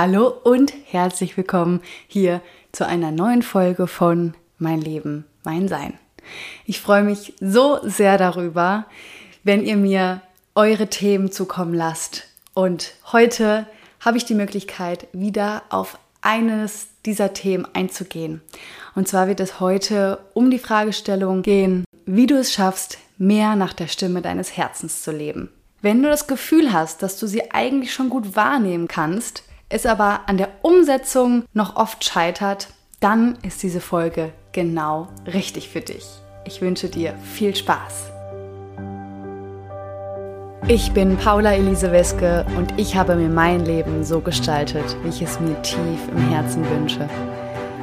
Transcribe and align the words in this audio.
Hallo 0.00 0.28
und 0.28 0.72
herzlich 0.86 1.36
willkommen 1.36 1.80
hier 2.06 2.40
zu 2.70 2.86
einer 2.86 3.10
neuen 3.10 3.42
Folge 3.42 3.88
von 3.88 4.34
Mein 4.56 4.80
Leben, 4.80 5.24
mein 5.42 5.66
Sein. 5.66 5.98
Ich 6.66 6.80
freue 6.80 7.02
mich 7.02 7.34
so 7.40 7.80
sehr 7.82 8.16
darüber, 8.16 8.86
wenn 9.42 9.64
ihr 9.64 9.76
mir 9.76 10.22
eure 10.54 10.86
Themen 10.86 11.32
zukommen 11.32 11.74
lasst. 11.74 12.28
Und 12.54 12.92
heute 13.10 13.66
habe 13.98 14.18
ich 14.18 14.24
die 14.24 14.36
Möglichkeit, 14.36 15.08
wieder 15.12 15.64
auf 15.68 15.98
eines 16.22 16.86
dieser 17.04 17.32
Themen 17.32 17.66
einzugehen. 17.72 18.40
Und 18.94 19.08
zwar 19.08 19.26
wird 19.26 19.40
es 19.40 19.58
heute 19.58 20.20
um 20.32 20.52
die 20.52 20.60
Fragestellung 20.60 21.42
gehen, 21.42 21.84
wie 22.06 22.28
du 22.28 22.36
es 22.38 22.52
schaffst, 22.52 22.98
mehr 23.16 23.56
nach 23.56 23.72
der 23.72 23.88
Stimme 23.88 24.22
deines 24.22 24.56
Herzens 24.56 25.02
zu 25.02 25.10
leben. 25.10 25.50
Wenn 25.82 26.04
du 26.04 26.08
das 26.08 26.28
Gefühl 26.28 26.72
hast, 26.72 27.02
dass 27.02 27.18
du 27.18 27.26
sie 27.26 27.50
eigentlich 27.50 27.92
schon 27.92 28.10
gut 28.10 28.36
wahrnehmen 28.36 28.86
kannst, 28.86 29.42
es 29.68 29.86
aber 29.86 30.20
an 30.26 30.38
der 30.38 30.48
Umsetzung 30.62 31.44
noch 31.52 31.76
oft 31.76 32.04
scheitert, 32.04 32.68
dann 33.00 33.38
ist 33.42 33.62
diese 33.62 33.80
Folge 33.80 34.32
genau 34.52 35.08
richtig 35.26 35.68
für 35.68 35.80
dich. 35.80 36.06
Ich 36.44 36.60
wünsche 36.60 36.88
dir 36.88 37.14
viel 37.22 37.54
Spaß. 37.54 38.10
Ich 40.66 40.92
bin 40.92 41.16
Paula 41.16 41.52
Elise 41.52 41.92
Weske 41.92 42.44
und 42.56 42.78
ich 42.78 42.96
habe 42.96 43.14
mir 43.14 43.28
mein 43.28 43.64
Leben 43.64 44.04
so 44.04 44.20
gestaltet, 44.20 44.96
wie 45.02 45.08
ich 45.08 45.22
es 45.22 45.40
mir 45.40 45.60
tief 45.62 46.00
im 46.10 46.28
Herzen 46.28 46.68
wünsche. 46.68 47.08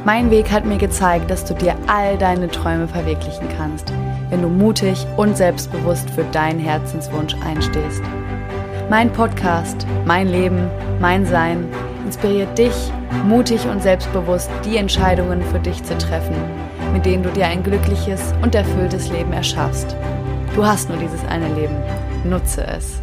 Mein 0.03 0.29
Weg 0.29 0.51
hat 0.51 0.65
mir 0.65 0.77
gezeigt, 0.77 1.31
dass 1.31 1.45
du 1.45 1.55
dir 1.55 1.75
all 1.87 2.17
deine 2.17 2.47
Träume 2.47 2.87
verwirklichen 2.87 3.47
kannst, 3.57 3.91
wenn 4.29 4.41
du 4.41 4.49
mutig 4.49 5.05
und 5.17 5.35
selbstbewusst 5.35 6.09
für 6.11 6.23
deinen 6.25 6.59
Herzenswunsch 6.59 7.35
einstehst. 7.43 8.03
Mein 8.87 9.11
Podcast, 9.11 9.87
mein 10.05 10.27
Leben, 10.27 10.69
mein 10.99 11.25
Sein 11.25 11.67
inspiriert 12.05 12.55
dich, 12.55 12.75
mutig 13.23 13.65
und 13.65 13.81
selbstbewusst 13.81 14.51
die 14.63 14.77
Entscheidungen 14.77 15.41
für 15.41 15.59
dich 15.59 15.83
zu 15.83 15.97
treffen, 15.97 16.35
mit 16.93 17.03
denen 17.03 17.23
du 17.23 17.31
dir 17.31 17.47
ein 17.47 17.63
glückliches 17.63 18.35
und 18.43 18.53
erfülltes 18.53 19.09
Leben 19.09 19.33
erschaffst. 19.33 19.95
Du 20.53 20.63
hast 20.63 20.87
nur 20.89 20.99
dieses 20.99 21.25
eine 21.25 21.51
Leben. 21.55 21.75
Nutze 22.25 22.67
es. 22.67 23.01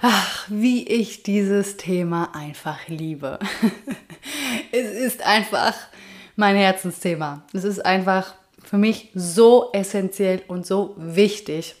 Ach, 0.00 0.46
wie 0.48 0.88
ich 0.88 1.22
dieses 1.22 1.76
Thema 1.76 2.30
einfach 2.34 2.88
liebe. 2.88 3.38
es 4.72 4.90
ist 4.90 5.22
einfach 5.22 5.74
mein 6.40 6.56
Herzensthema. 6.56 7.42
Es 7.52 7.64
ist 7.64 7.84
einfach 7.84 8.34
für 8.64 8.78
mich 8.78 9.10
so 9.14 9.70
essentiell 9.72 10.42
und 10.48 10.66
so 10.66 10.94
wichtig. 10.96 11.76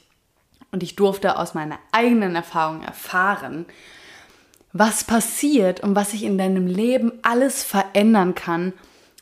Und 0.70 0.84
ich 0.84 0.94
durfte 0.94 1.38
aus 1.38 1.54
meiner 1.54 1.78
eigenen 1.90 2.36
Erfahrung 2.36 2.82
erfahren, 2.82 3.66
was 4.72 5.02
passiert 5.02 5.80
und 5.80 5.96
was 5.96 6.12
sich 6.12 6.22
in 6.22 6.38
deinem 6.38 6.66
Leben 6.66 7.12
alles 7.22 7.64
verändern 7.64 8.36
kann, 8.36 8.72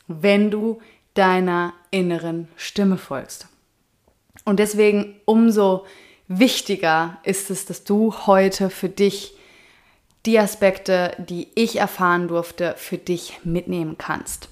wenn 0.07 0.51
du 0.51 0.79
deiner 1.15 1.73
inneren 1.89 2.49
Stimme 2.55 2.97
folgst. 2.97 3.47
Und 4.45 4.59
deswegen 4.59 5.15
umso 5.25 5.85
wichtiger 6.27 7.17
ist 7.23 7.49
es, 7.49 7.65
dass 7.65 7.83
du 7.85 8.13
heute 8.27 8.69
für 8.69 8.89
dich 8.89 9.33
die 10.25 10.37
Aspekte, 10.37 11.15
die 11.17 11.47
ich 11.55 11.77
erfahren 11.77 12.27
durfte, 12.27 12.75
für 12.77 12.97
dich 12.97 13.39
mitnehmen 13.43 13.97
kannst. 13.97 14.49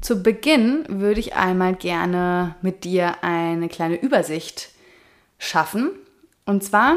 Zu 0.00 0.22
Beginn 0.22 0.84
würde 0.88 1.20
ich 1.20 1.34
einmal 1.34 1.74
gerne 1.74 2.54
mit 2.62 2.84
dir 2.84 3.22
eine 3.22 3.68
kleine 3.68 4.00
Übersicht 4.00 4.70
schaffen. 5.38 5.90
Und 6.44 6.62
zwar 6.62 6.96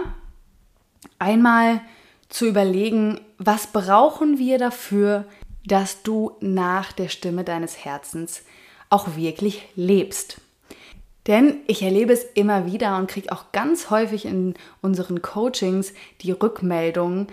einmal 1.18 1.82
zu 2.30 2.46
überlegen, 2.46 3.20
was 3.38 3.68
brauchen 3.68 4.38
wir 4.38 4.58
dafür, 4.58 5.26
dass 5.66 6.04
du 6.04 6.38
nach 6.42 6.92
der 6.92 7.10
Stimme 7.10 7.44
deines 7.44 7.84
Herzens 7.84 8.44
auch 8.90 9.16
wirklich 9.16 9.68
lebst. 9.76 10.40
Denn 11.28 11.58
ich 11.68 11.84
erlebe 11.84 12.14
es 12.14 12.24
immer 12.24 12.66
wieder 12.66 12.98
und 12.98 13.10
kriege 13.10 13.32
auch 13.32 13.52
ganz 13.52 13.90
häufig 13.90 14.26
in 14.26 14.56
unseren 14.82 15.22
Coachings 15.22 15.94
die 16.22 16.32
Rückmeldung, 16.32 17.28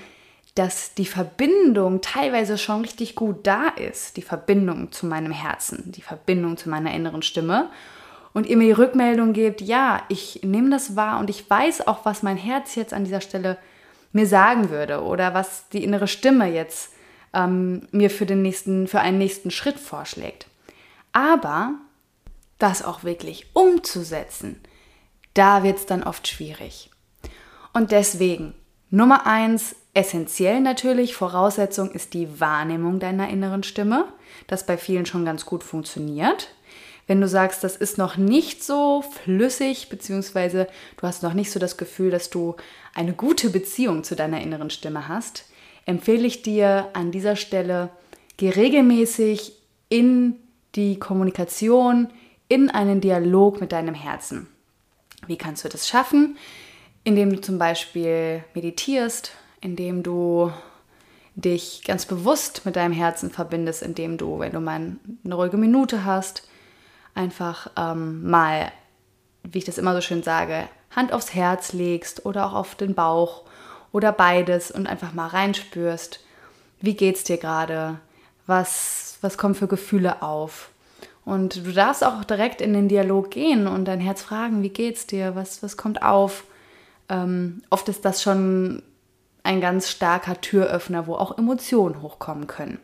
dass 0.58 0.94
die 0.94 1.06
Verbindung 1.06 2.00
teilweise 2.00 2.58
schon 2.58 2.80
richtig 2.80 3.14
gut 3.14 3.46
da 3.46 3.68
ist, 3.68 4.16
die 4.16 4.22
Verbindung 4.22 4.90
zu 4.90 5.06
meinem 5.06 5.30
Herzen, 5.30 5.92
die 5.92 6.02
Verbindung 6.02 6.56
zu 6.56 6.68
meiner 6.68 6.92
inneren 6.92 7.22
Stimme. 7.22 7.70
Und 8.32 8.46
ihr 8.46 8.56
mir 8.56 8.66
die 8.66 8.72
Rückmeldung 8.72 9.32
gebt, 9.32 9.60
ja, 9.60 10.02
ich 10.08 10.40
nehme 10.42 10.70
das 10.70 10.96
wahr 10.96 11.20
und 11.20 11.30
ich 11.30 11.48
weiß 11.48 11.86
auch, 11.86 12.04
was 12.04 12.24
mein 12.24 12.36
Herz 12.36 12.74
jetzt 12.74 12.92
an 12.92 13.04
dieser 13.04 13.20
Stelle 13.20 13.56
mir 14.12 14.26
sagen 14.26 14.70
würde 14.70 15.02
oder 15.02 15.32
was 15.32 15.68
die 15.68 15.84
innere 15.84 16.08
Stimme 16.08 16.52
jetzt 16.52 16.92
ähm, 17.32 17.86
mir 17.92 18.10
für, 18.10 18.26
den 18.26 18.42
nächsten, 18.42 18.88
für 18.88 19.00
einen 19.00 19.18
nächsten 19.18 19.52
Schritt 19.52 19.78
vorschlägt. 19.78 20.46
Aber 21.12 21.74
das 22.58 22.84
auch 22.84 23.04
wirklich 23.04 23.46
umzusetzen, 23.52 24.60
da 25.34 25.62
wird 25.62 25.78
es 25.78 25.86
dann 25.86 26.02
oft 26.02 26.26
schwierig. 26.26 26.90
Und 27.72 27.92
deswegen, 27.92 28.54
Nummer 28.90 29.24
eins, 29.26 29.76
essentiell 29.94 30.60
natürlich, 30.60 31.14
Voraussetzung 31.14 31.90
ist 31.90 32.14
die 32.14 32.40
Wahrnehmung 32.40 33.00
deiner 33.00 33.28
inneren 33.28 33.62
Stimme, 33.62 34.06
das 34.46 34.66
bei 34.66 34.76
vielen 34.76 35.06
schon 35.06 35.24
ganz 35.24 35.46
gut 35.46 35.64
funktioniert. 35.64 36.54
Wenn 37.06 37.20
du 37.20 37.28
sagst, 37.28 37.64
das 37.64 37.74
ist 37.74 37.96
noch 37.96 38.18
nicht 38.18 38.62
so 38.62 39.02
flüssig, 39.02 39.88
beziehungsweise 39.88 40.68
du 40.98 41.06
hast 41.06 41.22
noch 41.22 41.32
nicht 41.32 41.50
so 41.50 41.58
das 41.58 41.78
Gefühl, 41.78 42.10
dass 42.10 42.28
du 42.28 42.56
eine 42.94 43.14
gute 43.14 43.48
Beziehung 43.48 44.04
zu 44.04 44.14
deiner 44.14 44.42
inneren 44.42 44.68
Stimme 44.68 45.08
hast, 45.08 45.46
empfehle 45.86 46.26
ich 46.26 46.42
dir 46.42 46.90
an 46.92 47.10
dieser 47.10 47.34
Stelle, 47.34 47.88
geh 48.36 48.50
regelmäßig 48.50 49.54
in 49.88 50.36
die 50.74 50.98
Kommunikation, 50.98 52.08
in 52.48 52.68
einen 52.68 53.00
Dialog 53.00 53.60
mit 53.60 53.72
deinem 53.72 53.94
Herzen. 53.94 54.46
Wie 55.26 55.38
kannst 55.38 55.64
du 55.64 55.68
das 55.70 55.88
schaffen? 55.88 56.36
Indem 57.04 57.30
du 57.30 57.40
zum 57.40 57.58
Beispiel 57.58 58.44
meditierst, 58.54 59.32
indem 59.60 60.02
du 60.02 60.52
dich 61.34 61.82
ganz 61.84 62.04
bewusst 62.06 62.64
mit 62.64 62.76
deinem 62.76 62.92
Herzen 62.92 63.30
verbindest, 63.30 63.82
indem 63.82 64.18
du, 64.18 64.40
wenn 64.40 64.52
du 64.52 64.60
mal 64.60 64.96
eine 65.24 65.34
ruhige 65.34 65.56
Minute 65.56 66.04
hast, 66.04 66.48
einfach 67.14 67.70
ähm, 67.76 68.28
mal, 68.28 68.72
wie 69.44 69.58
ich 69.58 69.64
das 69.64 69.78
immer 69.78 69.94
so 69.94 70.00
schön 70.00 70.22
sage, 70.22 70.68
Hand 70.94 71.12
aufs 71.12 71.34
Herz 71.34 71.72
legst 71.72 72.26
oder 72.26 72.46
auch 72.46 72.54
auf 72.54 72.74
den 72.74 72.94
Bauch 72.94 73.44
oder 73.92 74.12
beides 74.12 74.70
und 74.70 74.86
einfach 74.86 75.12
mal 75.12 75.28
reinspürst, 75.28 76.20
wie 76.80 76.94
geht's 76.94 77.24
dir 77.24 77.38
gerade? 77.38 77.98
Was, 78.46 79.18
was 79.20 79.38
kommen 79.38 79.54
für 79.54 79.68
Gefühle 79.68 80.22
auf? 80.22 80.70
Und 81.24 81.66
du 81.66 81.72
darfst 81.72 82.04
auch 82.04 82.24
direkt 82.24 82.60
in 82.60 82.72
den 82.72 82.88
Dialog 82.88 83.30
gehen 83.30 83.66
und 83.66 83.84
dein 83.84 84.00
Herz 84.00 84.22
fragen, 84.22 84.62
wie 84.62 84.70
geht's 84.70 85.06
dir? 85.06 85.34
Was, 85.34 85.62
was 85.62 85.76
kommt 85.76 86.02
auf? 86.02 86.44
Ähm, 87.08 87.62
oft 87.70 87.88
ist 87.88 88.04
das 88.04 88.22
schon 88.22 88.82
ein 89.48 89.62
ganz 89.62 89.88
starker 89.88 90.40
Türöffner, 90.40 91.06
wo 91.06 91.14
auch 91.14 91.38
Emotionen 91.38 92.02
hochkommen 92.02 92.46
können. 92.46 92.78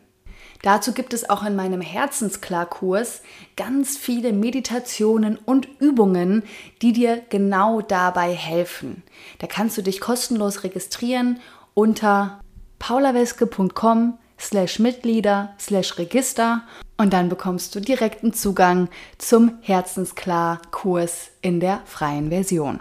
Dazu 0.63 0.93
gibt 0.93 1.13
es 1.13 1.29
auch 1.29 1.43
in 1.43 1.55
meinem 1.55 1.79
Herzensklarkurs 1.79 3.21
ganz 3.55 3.97
viele 3.97 4.33
Meditationen 4.33 5.37
und 5.37 5.67
Übungen, 5.79 6.41
die 6.81 6.91
dir 6.91 7.21
genau 7.29 7.81
dabei 7.81 8.33
helfen. 8.33 9.03
Da 9.37 9.45
kannst 9.45 9.77
du 9.77 9.83
dich 9.83 10.01
kostenlos 10.01 10.63
registrieren 10.63 11.39
unter 11.75 12.39
paulaweske.com 12.79 14.17
slash 14.39 14.79
Mitglieder 14.79 15.53
slash 15.59 15.99
Register 15.99 16.63
und 16.97 17.13
dann 17.13 17.29
bekommst 17.29 17.75
du 17.75 17.79
direkten 17.79 18.33
Zugang 18.33 18.89
zum 19.19 19.59
Herzensklar-Kurs 19.61 21.29
in 21.43 21.59
der 21.59 21.81
freien 21.85 22.29
Version. 22.29 22.79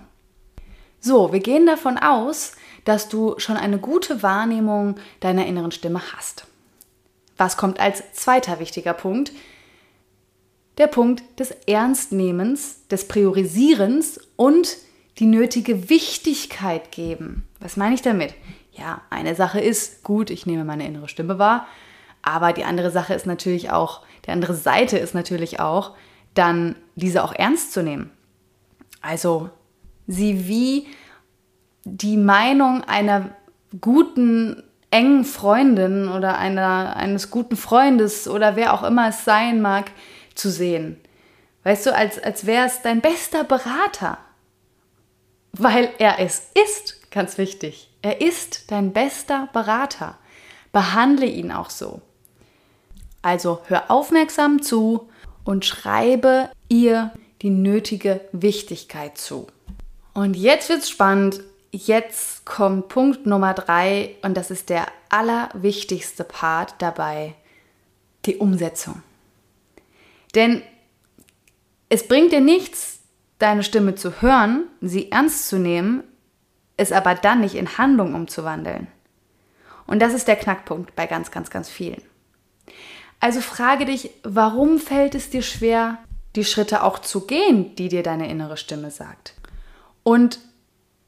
So, 1.01 1.35
wir 1.35 1.41
gehen 1.41 1.67
davon 1.67 1.99
aus, 1.99 2.53
dass 2.85 3.09
du 3.09 3.35
schon 3.39 3.57
eine 3.57 3.79
gute 3.79 4.23
Wahrnehmung 4.23 4.97
deiner 5.21 5.47
inneren 5.47 5.73
Stimme 5.73 6.01
hast. 6.17 6.47
Was 7.37 7.57
kommt 7.57 7.81
als 7.81 8.03
zweiter 8.13 8.61
wichtiger 8.61 8.93
Punkt? 8.93 9.33
Der 10.79 10.87
Punkt 10.87 11.23
des 11.39 11.51
Ernstnehmens, 11.67 12.87
des 12.89 13.09
Priorisierens 13.09 14.21
und 14.37 14.77
die 15.19 15.27
nötige 15.27 15.89
Wichtigkeit 15.89 16.91
geben. 16.91 17.47
Was 17.61 17.77
meine 17.77 17.95
ich 17.95 18.03
damit? 18.03 18.35
Ja, 18.73 19.03
eine 19.11 19.35
Sache 19.37 19.61
ist, 19.61 20.03
gut, 20.03 20.31
ich 20.31 20.47
nehme 20.47 20.65
meine 20.65 20.87
innere 20.87 21.09
Stimme 21.09 21.39
wahr, 21.39 21.67
aber 22.23 22.53
die 22.53 22.65
andere 22.65 22.91
Sache 22.91 23.15
ist 23.15 23.27
natürlich 23.27 23.71
auch, 23.71 24.03
die 24.27 24.31
andere 24.31 24.55
Seite 24.55 24.99
ist 24.99 25.15
natürlich 25.15 25.61
auch, 25.61 25.95
dann 26.35 26.75
diese 26.97 27.23
auch 27.23 27.33
ernst 27.33 27.73
zu 27.73 27.83
nehmen. 27.83 28.11
Also 29.01 29.51
sie 30.09 30.49
wie 30.49 30.89
die 31.85 32.17
Meinung 32.17 32.83
einer 32.85 33.31
guten 33.81 34.63
engen 34.91 35.25
Freundin 35.25 36.09
oder 36.09 36.39
einer, 36.39 36.97
eines 36.97 37.31
guten 37.31 37.57
Freundes 37.57 38.29
oder 38.29 38.57
wer 38.57 38.73
auch 38.75 38.83
immer 38.83 39.09
es 39.09 39.25
sein 39.25 39.61
mag, 39.61 39.91
zu 40.35 40.51
sehen. 40.51 41.01
Weißt 41.65 41.87
du, 41.87 41.95
als, 41.95 42.23
als 42.23 42.47
wäre 42.47 42.67
es 42.67 42.83
dein 42.83 43.01
bester 43.01 43.45
Berater. 43.45 44.19
Weil 45.53 45.91
er 45.99 46.19
es 46.19 46.51
ist, 46.65 47.11
ganz 47.11 47.39
wichtig. 47.39 47.91
Er 48.03 48.21
ist 48.21 48.71
dein 48.71 48.93
bester 48.93 49.49
Berater. 49.53 50.19
Behandle 50.73 51.27
ihn 51.27 51.53
auch 51.53 51.71
so. 51.71 52.03
Also 53.23 53.63
hör 53.69 53.91
aufmerksam 53.91 54.63
zu 54.63 55.09
und 55.45 55.65
schreibe 55.65 56.51
ihr 56.69 57.13
die 57.43 57.51
nötige 57.51 58.21
Wichtigkeit 58.33 59.17
zu. 59.17 59.47
Und 60.13 60.37
jetzt 60.37 60.69
wird's 60.69 60.91
spannend. 60.91 61.41
Jetzt 61.77 62.47
kommt 62.47 62.87
Punkt 62.87 63.27
Nummer 63.27 63.53
drei 63.53 64.15
und 64.23 64.37
das 64.37 64.53
ist 64.53 64.69
der 64.69 64.87
allerwichtigste 65.09 66.23
Part 66.23 66.77
dabei, 66.79 67.35
die 68.27 68.37
Umsetzung. 68.37 69.03
Denn 70.37 70.63
es 71.89 72.07
bringt 72.07 72.31
dir 72.31 72.41
nichts, 72.41 73.01
deine 73.41 73.65
Stimme 73.65 73.97
zu 73.97 74.23
hören, 74.23 74.69
sie 74.81 75.11
ernst 75.11 75.49
zu 75.49 75.59
nehmen, 75.59 76.05
es 76.77 76.93
aber 76.93 77.17
dann 77.17 77.41
nicht 77.41 77.57
in 77.57 77.77
Handlung 77.77 78.15
umzuwandeln. 78.15 78.87
Und 79.89 79.99
das 79.99 80.15
ist 80.15 80.29
der 80.29 80.37
Knackpunkt 80.37 80.95
bei 80.95 81.09
ganz, 81.09 81.33
ganz, 81.33 81.51
ganz 81.51 81.69
vielen. 81.69 82.03
Also 83.19 83.41
frage 83.41 83.85
dich, 83.85 84.11
warum 84.23 84.79
fällt 84.79 85.17
es 85.17 85.29
dir 85.29 85.43
schwer, 85.43 85.99
die 86.37 86.45
Schritte 86.45 86.85
auch 86.85 87.01
zu 87.01 87.27
gehen, 87.27 87.75
die 87.75 87.89
dir 87.89 88.05
deine 88.05 88.31
innere 88.31 88.59
Stimme 88.59 88.93
sagt? 88.93 89.35
Und 90.05 90.39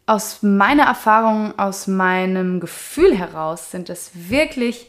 aus 0.06 0.42
meiner 0.42 0.84
Erfahrung, 0.84 1.58
aus 1.58 1.88
meinem 1.88 2.60
Gefühl 2.60 3.16
heraus 3.16 3.72
sind 3.72 3.90
es 3.90 4.12
wirklich 4.14 4.88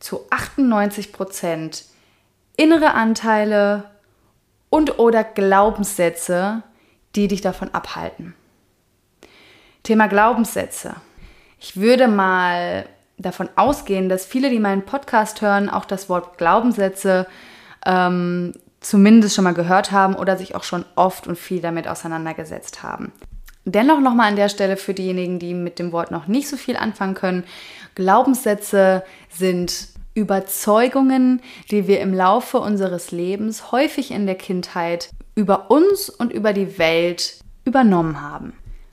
zu 0.00 0.26
98 0.30 1.12
Prozent 1.12 1.84
innere 2.56 2.94
Anteile 2.94 3.84
und 4.68 4.98
oder 4.98 5.22
Glaubenssätze, 5.22 6.62
die 7.14 7.28
dich 7.28 7.40
davon 7.40 7.72
abhalten. 7.72 8.34
Thema 9.84 10.08
Glaubenssätze. 10.08 10.96
Ich 11.60 11.76
würde 11.76 12.08
mal 12.08 12.86
davon 13.18 13.48
ausgehen, 13.56 14.08
dass 14.08 14.26
viele, 14.26 14.50
die 14.50 14.58
meinen 14.58 14.84
Podcast 14.84 15.40
hören, 15.40 15.70
auch 15.70 15.84
das 15.84 16.08
Wort 16.08 16.38
Glaubenssätze 16.38 17.26
ähm, 17.86 18.52
zumindest 18.80 19.36
schon 19.36 19.44
mal 19.44 19.54
gehört 19.54 19.92
haben 19.92 20.14
oder 20.16 20.36
sich 20.36 20.54
auch 20.54 20.64
schon 20.64 20.84
oft 20.96 21.26
und 21.26 21.38
viel 21.38 21.60
damit 21.60 21.88
auseinandergesetzt 21.88 22.82
haben. 22.82 23.12
Dennoch 23.68 23.98
nochmal 23.98 24.28
an 24.28 24.36
der 24.36 24.48
Stelle 24.48 24.76
für 24.76 24.94
diejenigen, 24.94 25.40
die 25.40 25.52
mit 25.52 25.80
dem 25.80 25.90
Wort 25.90 26.12
noch 26.12 26.28
nicht 26.28 26.48
so 26.48 26.56
viel 26.56 26.76
anfangen 26.76 27.14
können. 27.14 27.44
Glaubenssätze 27.96 29.02
sind 29.28 29.88
Überzeugungen, 30.14 31.42
die 31.72 31.88
wir 31.88 32.00
im 32.00 32.14
Laufe 32.14 32.58
unseres 32.58 33.10
Lebens 33.10 33.72
häufig 33.72 34.12
in 34.12 34.24
der 34.24 34.36
Kindheit 34.36 35.10
über 35.34 35.68
uns 35.68 36.08
und 36.08 36.32
über 36.32 36.52
die 36.52 36.78
Welt 36.78 37.40
übernommen 37.64 38.22
haben. 38.22 38.52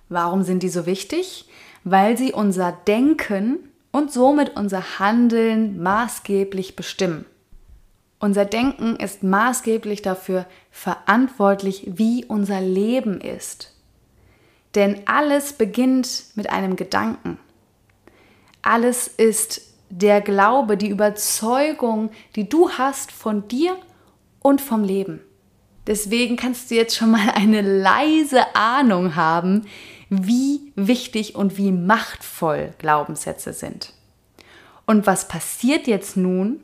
Warum 0.10 0.42
sind 0.42 0.64
die 0.64 0.70
so 0.70 0.88
wichtig? 0.88 1.48
Weil 1.84 2.18
sie 2.18 2.34
unser 2.34 2.72
Denken 2.72 3.60
und 3.92 4.12
somit 4.12 4.58
unser 4.58 4.98
Handeln 4.98 5.84
maßgeblich 5.84 6.76
bestimmen. 6.76 7.26
Unser 8.20 8.46
Denken 8.46 8.96
ist 8.96 9.22
maßgeblich 9.22 10.02
dafür 10.02 10.48
verantwortlich, 10.72 11.92
wie 11.94 12.26
unser 12.26 12.60
Leben 12.60 13.22
ist. 13.22 13.73
Denn 14.76 15.02
alles 15.06 15.54
beginnt 15.54 16.26
mit 16.36 16.50
einem 16.50 16.76
Gedanken. 16.76 17.38
Alles 18.62 19.08
ist 19.08 19.62
der 19.90 20.22
Glaube, 20.22 20.78
die 20.78 20.90
Überzeugung, 20.90 22.10
die 22.36 22.50
du 22.50 22.72
hast 22.72 23.12
von 23.12 23.48
dir 23.48 23.78
und 24.42 24.62
vom 24.62 24.84
Leben. 24.84 25.22
Deswegen 25.86 26.38
kannst 26.38 26.72
du 26.72 26.76
jetzt 26.76 26.96
schon 26.96 27.12
mal 27.12 27.30
eine 27.36 27.62
leise 27.62 28.56
Ahnung 28.56 29.16
haben, 29.16 29.68
wie 30.10 30.72
wichtig 30.76 31.36
und 31.36 31.58
wie 31.58 31.72
machtvoll 31.72 32.72
Glaubenssätze 32.78 33.54
sind. 33.54 33.94
Und 34.86 35.08
was 35.08 35.28
passiert 35.28 35.88
jetzt 35.88 36.18
nun, 36.18 36.62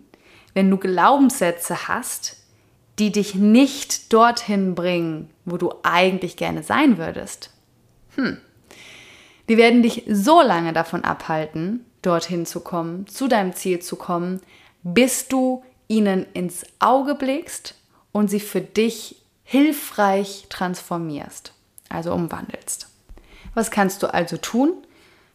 wenn 0.54 0.70
du 0.70 0.78
Glaubenssätze 0.78 1.88
hast, 1.88 2.38
die 2.98 3.12
dich 3.12 3.36
nicht 3.36 4.12
dorthin 4.12 4.76
bringen, 4.76 5.30
wo 5.46 5.58
du 5.58 5.74
eigentlich 5.84 6.36
gerne 6.36 6.64
sein 6.64 6.98
würdest? 6.98 7.52
Hm. 8.20 8.38
Die 9.48 9.58
werden 9.58 9.82
dich 9.82 10.04
so 10.08 10.42
lange 10.42 10.74
davon 10.74 11.04
abhalten, 11.04 11.86
dorthin 12.02 12.46
zu 12.46 12.60
kommen, 12.60 13.08
zu 13.08 13.28
deinem 13.28 13.54
Ziel 13.54 13.80
zu 13.80 13.96
kommen, 13.96 14.42
bis 14.84 15.28
du 15.28 15.64
ihnen 15.88 16.26
ins 16.34 16.66
Auge 16.80 17.16
blickst 17.16 17.76
und 18.12 18.30
sie 18.30 18.40
für 18.40 18.62
dich 18.62 19.16
hilfreich 19.44 20.46
transformierst, 20.50 21.54
also 21.90 22.14
umwandelst. 22.14 22.90
Was 23.56 23.72
kannst 23.72 24.04
du 24.04 24.14
also 24.14 24.38
tun? 24.38 24.74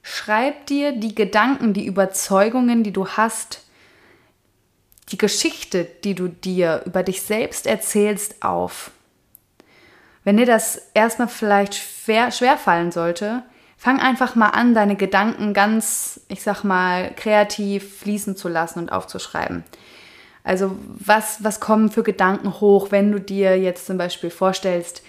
Schreib 0.03 0.67
dir 0.67 0.93
die 0.93 1.15
Gedanken, 1.15 1.73
die 1.73 1.87
Überzeugungen, 1.87 2.85
die 2.85 2.93
du 2.93 3.09
hast, 3.09 3.63
die 5.09 5.19
Geschichte, 5.19 5.85
die 6.05 6.15
du 6.15 6.29
dir 6.29 6.83
über 6.87 7.03
dich 7.03 7.23
selbst 7.23 7.67
erzählst, 7.67 8.43
auf. 8.43 8.91
Wenn 10.23 10.37
dir 10.37 10.47
das 10.47 10.91
erstmal 10.95 11.29
vielleicht 11.29 11.75
schwer, 12.05 12.56
fallen 12.56 12.93
sollte, 12.93 13.43
fang 13.77 14.01
einfach 14.01 14.35
mal 14.35 14.51
an, 14.51 14.75
deine 14.75 14.97
Gedanken 14.97 15.55
ganz, 15.55 16.21
ich 16.29 16.43
sag 16.43 16.65
mal, 16.65 17.12
kreativ 17.15 18.01
fließen 18.01 18.37
zu 18.37 18.49
lassen 18.49 18.79
und 18.79 18.93
aufzuschreiben. 18.93 19.65
Also 20.43 20.77
was, 20.99 21.43
was 21.43 21.61
kommen 21.61 21.91
für 21.91 22.03
Gedanken 22.03 22.61
hoch, 22.61 22.91
wenn 22.91 23.11
du 23.11 23.19
dir 23.19 23.59
jetzt 23.59 23.87
zum 23.87 23.97
Beispiel 23.97 24.31
vorstellst, 24.31 25.03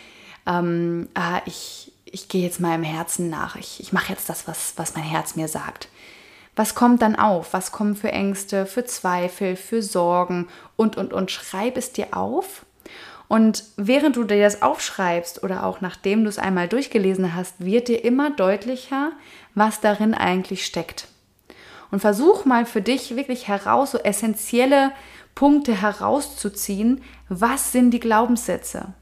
ähm, 0.48 1.10
ah, 1.14 1.42
ich, 1.46 1.92
ich 2.06 2.30
gehe 2.30 2.44
jetzt 2.44 2.62
meinem 2.62 2.84
Herzen 2.84 3.30
nach, 3.30 3.58
ich, 3.58 3.82
ich 3.82 3.92
mache 3.92 4.14
jetzt 4.14 4.30
das, 4.30 4.48
was, 4.48 4.74
was 4.78 4.96
mein 4.96 5.04
Herz 5.04 5.36
mir 5.36 5.50
sagt. 5.50 5.90
Was 6.56 6.74
kommt 6.74 7.02
dann 7.02 7.18
auf? 7.18 7.52
Was 7.52 7.74
kommen 7.74 7.96
für 7.98 8.12
Ängste, 8.12 8.66
für 8.66 8.86
Zweifel, 8.86 9.58
für 9.58 9.82
Sorgen 9.82 10.48
und, 10.78 10.96
und, 10.96 11.12
und. 11.12 11.30
Schreib 11.30 11.76
es 11.76 11.92
dir 11.92 12.16
auf. 12.16 12.65
Und 13.28 13.64
während 13.76 14.16
du 14.16 14.24
dir 14.24 14.44
das 14.44 14.62
aufschreibst 14.62 15.44
oder 15.44 15.66
auch 15.66 15.82
nachdem 15.82 16.24
du 16.24 16.30
es 16.30 16.38
einmal 16.38 16.68
durchgelesen 16.68 17.36
hast, 17.36 17.64
wird 17.64 17.88
dir 17.88 18.04
immer 18.04 18.30
deutlicher, 18.30 19.12
was 19.56 19.82
darin 19.82 20.14
eigentlich 20.14 20.66
steckt. 20.66 21.08
Und 21.92 22.00
versuch 22.00 22.46
mal 22.46 22.66
für 22.66 22.82
dich 22.82 23.16
wirklich 23.16 23.48
heraus, 23.48 23.92
so 23.92 24.00
essentielle 24.00 24.92
Punkte 25.34 25.82
herauszuziehen. 25.82 27.02
Was 27.30 27.72
sind 27.72 27.92
die 27.92 28.00
Glaubenssätze? 28.00 28.94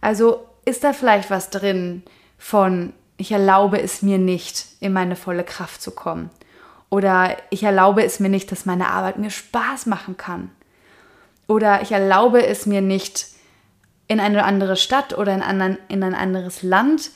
Also 0.00 0.46
ist 0.64 0.84
da 0.84 0.92
vielleicht 0.92 1.30
was 1.30 1.50
drin, 1.50 2.02
von 2.38 2.92
ich 3.16 3.30
erlaube 3.30 3.80
es 3.80 4.02
mir 4.02 4.18
nicht, 4.18 4.66
in 4.80 4.92
meine 4.92 5.16
volle 5.16 5.44
Kraft 5.44 5.80
zu 5.80 5.92
kommen. 5.92 6.30
Oder 6.90 7.36
ich 7.50 7.62
erlaube 7.62 8.04
es 8.04 8.20
mir 8.20 8.28
nicht, 8.28 8.50
dass 8.52 8.66
meine 8.66 8.88
Arbeit 8.88 9.18
mir 9.18 9.30
Spaß 9.30 9.86
machen 9.86 10.16
kann. 10.16 10.50
Oder 11.46 11.82
ich 11.82 11.92
erlaube 11.92 12.44
es 12.46 12.66
mir 12.66 12.80
nicht, 12.80 13.26
in 14.06 14.20
eine 14.20 14.44
andere 14.44 14.76
Stadt 14.76 15.16
oder 15.16 15.34
in, 15.34 15.42
anderen, 15.42 15.78
in 15.88 16.02
ein 16.02 16.14
anderes 16.14 16.62
Land 16.62 17.10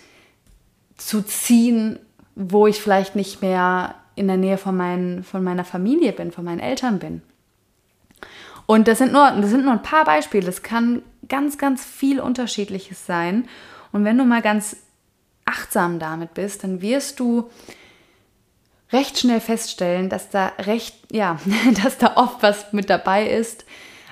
zu 0.97 1.23
ziehen, 1.23 1.99
wo 2.35 2.66
ich 2.66 2.80
vielleicht 2.80 3.16
nicht 3.16 3.42
mehr 3.42 3.95
in 4.14 4.26
der 4.26 4.37
Nähe 4.37 4.59
von, 4.59 4.76
mein, 4.76 5.23
von 5.23 5.45
meiner 5.45 5.64
Familie 5.64 6.12
bin, 6.12 6.33
von 6.33 6.45
meinen 6.45 6.61
Eltern 6.61 6.99
bin. 6.99 7.23
Und 8.66 8.88
das 8.88 8.99
sind, 8.99 9.12
nur, 9.12 9.30
das 9.30 9.50
sind 9.50 9.64
nur 9.64 9.73
ein 9.73 9.83
paar 9.83 10.04
Beispiele. 10.04 10.49
Es 10.49 10.62
kann 10.62 11.02
ganz, 11.28 11.57
ganz 11.57 11.85
viel 11.85 12.21
Unterschiedliches 12.21 13.07
sein. 13.07 13.49
Und 13.92 14.04
wenn 14.04 14.18
du 14.18 14.25
mal 14.25 14.42
ganz 14.42 14.76
achtsam 15.45 15.99
damit 15.99 16.35
bist, 16.35 16.64
dann 16.64 16.83
wirst 16.83 17.21
du 17.21 17.50
recht 18.92 19.18
schnell 19.18 19.40
feststellen, 19.40 20.09
dass 20.09 20.30
da 20.30 20.52
recht, 20.59 20.97
ja, 21.12 21.38
dass 21.83 21.99
da 21.99 22.16
oft 22.16 22.42
was 22.42 22.73
mit 22.73 22.90
dabei 22.90 23.28
ist, 23.28 23.64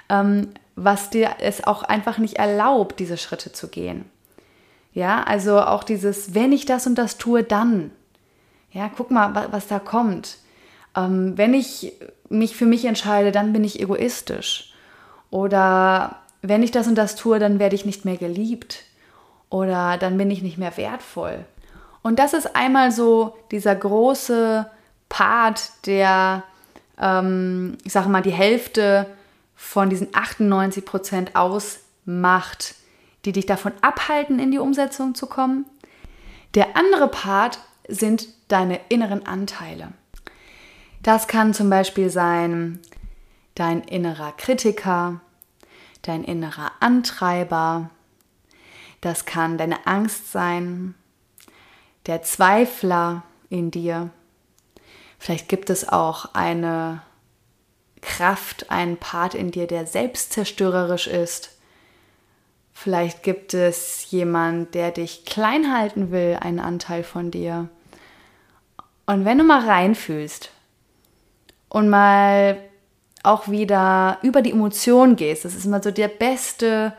ähm, 0.09 0.49
was 0.77 1.11
dir 1.11 1.37
es 1.41 1.67
auch 1.67 1.83
einfach 1.83 2.19
nicht 2.19 2.37
erlaubt, 2.37 3.01
diese 3.01 3.17
Schritte 3.17 3.53
zu 3.53 3.69
gehen. 3.69 4.05
Ja, 4.93 5.23
also 5.25 5.61
auch 5.61 5.85
dieses, 5.85 6.35
wenn 6.35 6.53
ich 6.53 6.67
das 6.67 6.87
und 6.87 6.97
das 6.97 7.19
tue, 7.19 7.43
dann. 7.43 7.91
Ja, 8.71 8.91
guck 8.95 9.11
mal, 9.11 9.49
was 9.51 9.67
da 9.67 9.79
kommt. 9.79 10.37
Ähm, 10.95 11.37
wenn 11.37 11.55
ich 11.55 11.95
mich 12.29 12.57
für 12.57 12.67
mich 12.67 12.85
entscheide, 12.85 13.33
dann 13.33 13.53
bin 13.53 13.65
ich 13.65 13.81
egoistisch. 13.81 14.73
Oder 15.31 16.17
wenn 16.43 16.63
ich 16.63 16.71
das 16.71 16.87
und 16.87 16.95
das 16.95 17.17
tue, 17.17 17.39
dann 17.39 17.59
werde 17.59 17.75
ich 17.75 17.87
nicht 17.87 18.05
mehr 18.05 18.17
geliebt 18.17 18.85
oder 19.51 19.97
dann 19.99 20.19
bin 20.19 20.31
ich 20.31 20.43
nicht 20.43 20.59
mehr 20.59 20.77
wertvoll. 20.77 21.45
Und 22.03 22.19
das 22.19 22.35
ist 22.35 22.55
einmal 22.55 22.93
so 22.93 23.37
dieser 23.51 23.75
große 23.75 24.71
Part, 25.09 25.71
der, 25.87 26.43
ähm, 27.01 27.79
ich 27.85 27.93
sage 27.93 28.09
mal, 28.09 28.23
die 28.23 28.31
Hälfte 28.31 29.07
von 29.57 29.91
diesen 29.91 30.15
98 30.15 30.85
Prozent 30.85 31.35
ausmacht, 31.35 32.77
die 33.25 33.33
dich 33.33 33.47
davon 33.47 33.73
abhalten, 33.81 34.39
in 34.39 34.53
die 34.53 34.59
Umsetzung 34.59 35.15
zu 35.15 35.27
kommen. 35.27 35.67
Der 36.55 36.77
andere 36.77 37.09
Part 37.09 37.59
sind 37.89 38.29
deine 38.49 38.79
inneren 38.89 39.27
Anteile. 39.27 39.93
Das 41.03 41.27
kann 41.27 41.55
zum 41.55 41.71
Beispiel 41.71 42.11
sein 42.11 42.81
dein 43.57 43.81
innerer 43.83 44.33
Kritiker, 44.33 45.21
dein 46.03 46.23
innerer 46.23 46.71
Antreiber, 46.79 47.91
das 49.01 49.25
kann 49.25 49.59
deine 49.59 49.87
Angst 49.87 50.31
sein, 50.31 50.95
der 52.07 52.23
Zweifler 52.23 53.25
in 53.49 53.71
dir. 53.71 54.11
Vielleicht 55.19 55.49
gibt 55.49 55.71
es 55.71 55.89
auch 55.89 56.35
eine 56.35 57.03
Kraft, 58.07 58.71
einen 58.71 58.97
Part 58.97 59.35
in 59.35 59.51
dir, 59.51 59.67
der 59.67 59.85
selbstzerstörerisch 59.85 61.09
ist. 61.09 61.51
Vielleicht 62.73 63.23
gibt 63.23 63.53
es 63.53 64.11
jemand, 64.11 64.75
der 64.75 64.93
dich 64.93 65.25
klein 65.25 65.75
halten 65.75 66.13
will, 66.13 66.39
einen 66.41 66.61
Anteil 66.61 67.03
von 67.03 67.31
dir. 67.31 67.69
Und 69.07 69.25
wenn 69.25 69.39
du 69.39 69.45
mal 69.45 69.67
reinfühlst 69.67 70.51
und 71.69 71.89
mal 71.89 72.59
auch 73.23 73.49
wieder 73.49 74.19
über 74.23 74.41
die 74.41 74.53
Emotionen 74.53 75.17
gehst, 75.17 75.45
das 75.45 75.55
ist 75.55 75.67
immer 75.67 75.83
so 75.83 75.91
der 75.91 76.09
beste 76.09 76.93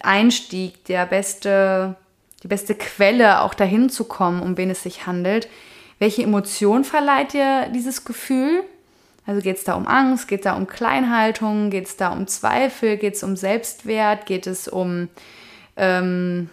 Einstieg, 0.00 0.84
der 0.84 1.06
beste, 1.06 1.96
die 2.42 2.48
beste 2.48 2.74
Quelle, 2.74 3.40
auch 3.40 3.54
dahin 3.54 3.88
zu 3.88 4.04
kommen, 4.04 4.42
um 4.42 4.56
wen 4.58 4.70
es 4.70 4.82
sich 4.82 5.06
handelt. 5.06 5.48
Welche 5.98 6.22
Emotion 6.22 6.84
verleiht 6.84 7.32
dir 7.32 7.70
dieses 7.74 8.04
Gefühl? 8.04 8.62
Also 9.26 9.40
geht 9.40 9.56
es 9.56 9.64
da 9.64 9.74
um 9.74 9.86
Angst, 9.86 10.28
geht 10.28 10.40
es 10.40 10.44
da 10.44 10.54
um 10.54 10.66
Kleinhaltung, 10.66 11.70
geht 11.70 11.86
es 11.86 11.96
da 11.96 12.10
um 12.10 12.26
Zweifel, 12.26 12.96
geht 12.96 13.14
es 13.14 13.22
um 13.22 13.36
Selbstwert, 13.36 14.24
geht 14.26 14.46
es 14.46 14.68
um 14.68 15.08
ähm, 15.76 16.48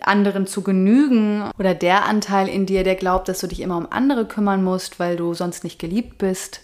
anderen 0.00 0.46
zu 0.46 0.62
genügen 0.62 1.50
oder 1.58 1.74
der 1.74 2.04
Anteil 2.04 2.48
in 2.48 2.66
dir, 2.66 2.84
der 2.84 2.94
glaubt, 2.94 3.28
dass 3.28 3.40
du 3.40 3.46
dich 3.46 3.60
immer 3.60 3.76
um 3.76 3.88
andere 3.90 4.26
kümmern 4.26 4.62
musst, 4.62 5.00
weil 5.00 5.16
du 5.16 5.34
sonst 5.34 5.64
nicht 5.64 5.78
geliebt 5.78 6.18
bist. 6.18 6.62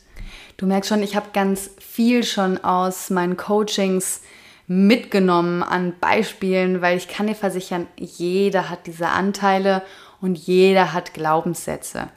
Du 0.57 0.67
merkst 0.67 0.89
schon, 0.89 1.03
ich 1.03 1.17
habe 1.17 1.27
ganz 1.33 1.71
viel 1.79 2.23
schon 2.23 2.63
aus 2.63 3.11
meinen 3.11 3.37
Coachings 3.37 4.21
mitgenommen 4.67 5.63
an 5.63 5.95
Beispielen, 6.01 6.81
weil 6.81 6.97
ich 6.97 7.09
kann 7.09 7.27
dir 7.27 7.35
versichern, 7.35 7.87
jeder 7.99 8.71
hat 8.71 8.87
diese 8.87 9.09
Anteile 9.09 9.83
und 10.21 10.39
jeder 10.39 10.93
hat 10.93 11.13
Glaubenssätze. 11.13 12.09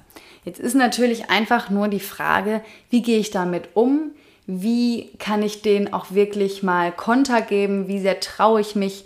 Jetzt 0.47 0.61
ist 0.61 0.75
natürlich 0.75 1.29
einfach 1.29 1.69
nur 1.69 1.89
die 1.89 1.99
Frage, 1.99 2.61
wie 2.89 3.01
gehe 3.01 3.19
ich 3.19 3.31
damit 3.31 3.67
um? 3.73 4.11
Wie 4.45 5.09
kann 5.19 5.43
ich 5.43 5.61
denen 5.61 5.91
auch 5.91 6.11
wirklich 6.11 6.63
mal 6.63 6.93
Konter 6.93 7.41
geben? 7.41 7.89
Wie 7.89 7.99
sehr 7.99 8.21
traue 8.21 8.61
ich 8.61 8.73
mich, 8.73 9.03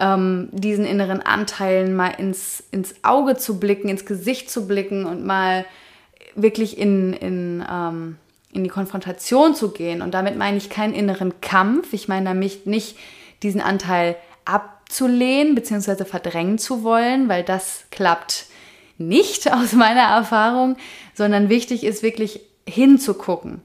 ähm, 0.00 0.48
diesen 0.50 0.84
inneren 0.84 1.22
Anteilen 1.22 1.94
mal 1.94 2.08
ins, 2.08 2.64
ins 2.72 2.96
Auge 3.04 3.36
zu 3.36 3.60
blicken, 3.60 3.88
ins 3.88 4.06
Gesicht 4.06 4.50
zu 4.50 4.66
blicken 4.66 5.06
und 5.06 5.24
mal 5.24 5.64
wirklich 6.34 6.76
in, 6.76 7.12
in 7.12 7.64
ähm, 7.70 8.16
in 8.52 8.64
die 8.64 8.70
Konfrontation 8.70 9.54
zu 9.54 9.70
gehen. 9.70 10.02
Und 10.02 10.14
damit 10.14 10.36
meine 10.36 10.56
ich 10.56 10.68
keinen 10.68 10.94
inneren 10.94 11.40
Kampf. 11.40 11.92
Ich 11.92 12.08
meine 12.08 12.26
damit 12.26 12.66
nicht 12.66 12.96
diesen 13.44 13.60
Anteil 13.60 14.16
abzulehnen 14.44 15.54
bzw. 15.54 16.04
verdrängen 16.04 16.58
zu 16.58 16.82
wollen, 16.82 17.28
weil 17.28 17.44
das 17.44 17.84
klappt 17.92 18.46
nicht 19.08 19.52
aus 19.52 19.72
meiner 19.72 20.02
Erfahrung, 20.02 20.76
sondern 21.14 21.48
wichtig 21.48 21.84
ist 21.84 22.02
wirklich 22.02 22.40
hinzugucken. 22.68 23.60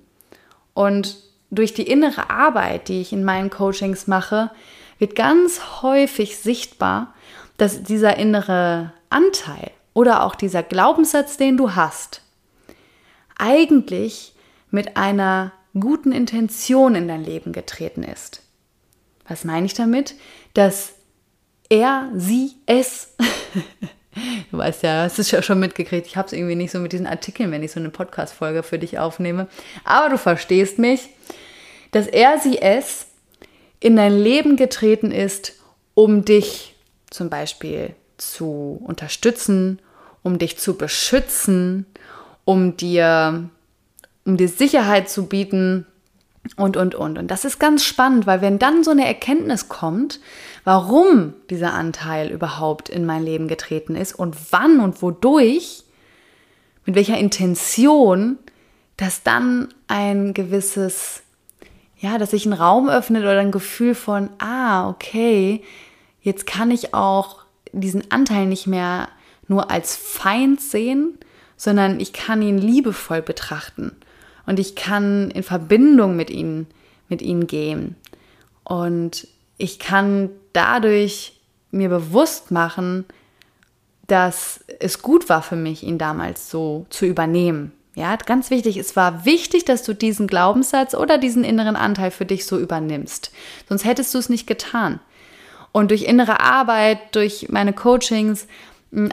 Und 0.74 1.18
durch 1.50 1.74
die 1.74 1.88
innere 1.88 2.30
Arbeit, 2.30 2.90
die 2.90 3.02
ich 3.02 3.14
in 3.14 3.24
meinen 3.24 3.50
Coachings 3.50 4.08
mache, 4.08 4.52
wird 5.00 5.16
ganz 5.16 5.82
häufig 5.82 6.38
sichtbar, 6.38 7.14
dass 7.58 7.84
dieser 7.84 8.18
innere 8.18 8.94
Anteil 9.10 9.72
oder 9.94 10.24
auch 10.24 10.36
dieser 10.36 10.64
Glaubenssatz, 10.64 11.38
den 11.38 11.58
du 11.58 11.76
hast, 11.76 12.22
eigentlich 13.38 14.36
mit 14.70 14.98
einer 14.98 15.54
guten 15.80 16.12
Intention 16.12 16.96
in 16.96 17.08
dein 17.08 17.24
Leben 17.24 17.54
getreten 17.54 18.04
ist. 18.04 18.44
Was 19.28 19.44
meine 19.44 19.66
ich 19.66 19.74
damit? 19.74 20.16
Dass 20.54 20.94
er, 21.70 22.10
sie, 22.16 22.56
es, 22.66 23.16
du 24.52 24.58
weißt 24.58 24.84
ja, 24.84 25.06
es 25.06 25.20
ist 25.20 25.32
ja 25.32 25.42
schon 25.42 25.60
mitgekriegt, 25.60 26.08
ich 26.08 26.18
habe 26.18 26.28
es 26.28 26.34
irgendwie 26.34 26.56
nicht 26.56 26.72
so 26.72 26.80
mit 26.80 26.94
diesen 26.94 27.08
Artikeln, 27.08 27.52
wenn 27.52 27.64
ich 27.64 27.72
so 27.72 27.80
eine 27.80 27.90
Podcast-Folge 27.90 28.64
für 28.64 28.80
dich 28.80 29.00
aufnehme, 29.00 29.48
aber 29.84 30.10
du 30.10 30.18
verstehst 30.18 30.80
mich, 30.80 31.10
dass 31.92 32.08
es 32.08 33.08
in 33.80 33.96
dein 33.96 34.18
Leben 34.18 34.56
getreten 34.58 35.12
ist, 35.12 35.54
um 35.94 36.26
dich 36.26 36.76
zum 37.10 37.30
Beispiel 37.30 37.96
zu 38.18 38.82
unterstützen, 38.86 39.80
um 40.24 40.40
dich 40.40 40.58
zu 40.58 40.78
beschützen, 40.78 41.86
um 42.46 42.76
dir 42.78 43.50
um 44.28 44.36
dir 44.36 44.50
Sicherheit 44.50 45.10
zu 45.10 45.28
bieten 45.28 45.86
und, 46.56 46.78
und, 46.78 46.96
und. 46.96 47.18
Und 47.18 47.28
das 47.30 47.46
ist 47.46 47.60
ganz 47.60 47.84
spannend, 47.84 48.26
weil 48.26 48.42
wenn 48.42 48.60
dann 48.60 48.84
so 48.84 48.92
eine 48.92 49.06
Erkenntnis 49.06 49.70
kommt, 49.70 50.20
warum 50.64 51.34
dieser 51.50 51.74
Anteil 51.74 52.30
überhaupt 52.30 52.90
in 52.90 53.06
mein 53.06 53.24
Leben 53.24 53.48
getreten 53.48 53.96
ist 53.96 54.14
und 54.14 54.36
wann 54.52 54.80
und 54.80 55.02
wodurch, 55.02 55.84
mit 56.86 56.96
welcher 56.96 57.18
Intention, 57.18 58.38
dass 58.96 59.24
dann 59.24 59.74
ein 59.88 60.34
gewisses, 60.34 61.22
ja, 62.00 62.18
dass 62.18 62.32
sich 62.32 62.46
ein 62.46 62.54
Raum 62.54 62.90
öffnet 62.90 63.24
oder 63.24 63.40
ein 63.40 63.52
Gefühl 63.52 63.94
von, 63.94 64.30
ah, 64.40 64.90
okay, 64.90 65.64
jetzt 66.22 66.48
kann 66.48 66.72
ich 66.72 66.94
auch 66.94 67.40
diesen 67.74 68.10
Anteil 68.12 68.46
nicht 68.46 68.68
mehr 68.68 69.10
nur 69.48 69.70
als 69.70 69.96
Feind 69.96 70.62
sehen, 70.62 71.18
sondern 71.58 72.00
ich 72.00 72.14
kann 72.14 72.42
ihn 72.42 72.58
liebevoll 72.58 73.22
betrachten 73.22 73.92
und 74.48 74.60
ich 74.60 74.76
kann 74.76 75.30
in 75.30 75.44
Verbindung 75.44 76.16
mit 76.16 76.32
ihnen, 76.32 76.66
mit 77.10 77.22
ihnen 77.22 77.46
gehen. 77.46 77.96
Und 78.64 79.28
ich 79.58 79.78
kann 79.78 80.30
dadurch 80.54 81.34
mir 81.70 81.90
bewusst 81.90 82.50
machen, 82.50 83.06
dass 84.08 84.64
es 84.80 85.02
gut 85.02 85.30
war 85.30 85.44
für 85.44 85.58
mich, 85.58 85.84
ihn 85.84 85.98
damals 85.98 86.50
so 86.50 86.86
zu 86.90 87.06
übernehmen. 87.06 87.74
Ja, 87.94 88.16
ganz 88.16 88.50
wichtig, 88.50 88.78
es 88.78 88.96
war 88.96 89.26
wichtig, 89.26 89.66
dass 89.66 89.84
du 89.84 89.94
diesen 89.94 90.28
Glaubenssatz 90.28 90.94
oder 90.94 91.18
diesen 91.18 91.44
inneren 91.44 91.76
Anteil 91.76 92.12
für 92.12 92.26
dich 92.26 92.46
so 92.46 92.58
übernimmst. 92.58 93.32
Sonst 93.68 93.86
hättest 93.86 94.14
du 94.14 94.20
es 94.20 94.30
nicht 94.30 94.48
getan. 94.48 95.00
Und 95.74 95.92
durch 95.92 96.04
innere 96.04 96.40
Arbeit, 96.40 97.00
durch 97.16 97.48
meine 97.50 97.74
Coachings, 97.74 98.48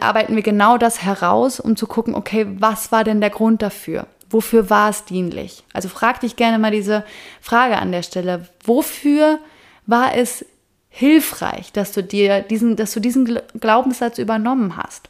arbeiten 0.00 0.36
wir 0.36 0.42
genau 0.42 0.78
das 0.78 1.02
heraus, 1.02 1.58
um 1.58 1.76
zu 1.76 1.86
gucken, 1.86 2.14
okay, 2.14 2.46
was 2.60 2.92
war 2.92 3.02
denn 3.02 3.20
der 3.20 3.30
Grund 3.30 3.62
dafür? 3.62 4.06
Wofür 4.34 4.68
war 4.68 4.90
es 4.90 5.04
dienlich? 5.04 5.62
Also 5.72 5.88
frag 5.88 6.18
dich 6.18 6.34
gerne 6.34 6.58
mal 6.58 6.72
diese 6.72 7.04
Frage 7.40 7.78
an 7.78 7.92
der 7.92 8.02
Stelle. 8.02 8.48
Wofür 8.64 9.38
war 9.86 10.16
es 10.16 10.44
hilfreich, 10.88 11.70
dass 11.70 11.92
du 11.92 12.02
dir 12.02 12.40
diesen, 12.40 12.74
dass 12.74 12.92
du 12.92 12.98
diesen 12.98 13.38
Glaubenssatz 13.60 14.18
übernommen 14.18 14.76
hast? 14.76 15.08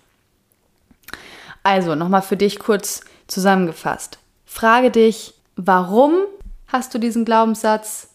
Also 1.62 1.95
nochmal 1.95 2.21
für 2.21 2.37
dich 2.37 2.59
kurz 2.59 3.00
zusammengefasst. 3.26 4.19
Frage 4.45 4.90
dich, 4.90 5.33
warum 5.57 6.12
hast 6.66 6.93
du 6.93 6.99
diesen 6.99 7.25
Glaubenssatz? 7.25 8.11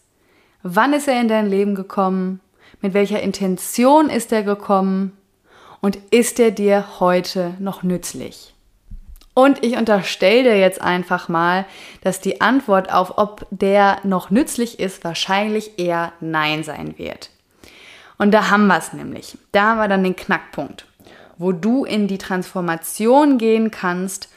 Wann 0.62 0.92
ist 0.92 1.08
er 1.08 1.20
in 1.20 1.26
dein 1.26 1.50
Leben 1.50 1.74
gekommen? 1.74 2.38
Mit 2.82 2.94
welcher 2.94 3.20
Intention 3.20 4.10
ist 4.10 4.30
er 4.30 4.44
gekommen? 4.44 5.10
Und 5.80 5.98
ist 6.12 6.38
er 6.38 6.52
dir 6.52 7.00
heute 7.00 7.54
noch 7.58 7.82
nützlich? 7.82 8.54
Und 9.34 9.64
ich 9.64 9.76
unterstelle 9.76 10.42
dir 10.42 10.58
jetzt 10.58 10.80
einfach 10.80 11.28
mal, 11.28 11.64
dass 12.02 12.20
die 12.20 12.40
Antwort 12.40 12.92
auf, 12.92 13.16
ob 13.16 13.46
der 13.50 13.98
noch 14.02 14.30
nützlich 14.30 14.80
ist, 14.80 15.04
wahrscheinlich 15.04 15.78
eher 15.78 16.12
Nein 16.20 16.64
sein 16.64 16.98
wird. 16.98 17.30
Und 18.18 18.32
da 18.32 18.50
haben 18.50 18.66
wir 18.66 18.76
es 18.76 18.92
nämlich. 18.92 19.38
Da 19.52 19.62
haben 19.62 19.78
wir 19.78 19.88
dann 19.88 20.04
den 20.04 20.16
Knackpunkt, 20.16 20.84
wo 21.38 21.52
du 21.52 21.84
in 21.84 22.06
die 22.06 22.18
Transformation 22.18 23.38
gehen 23.38 23.70
kannst 23.70 24.28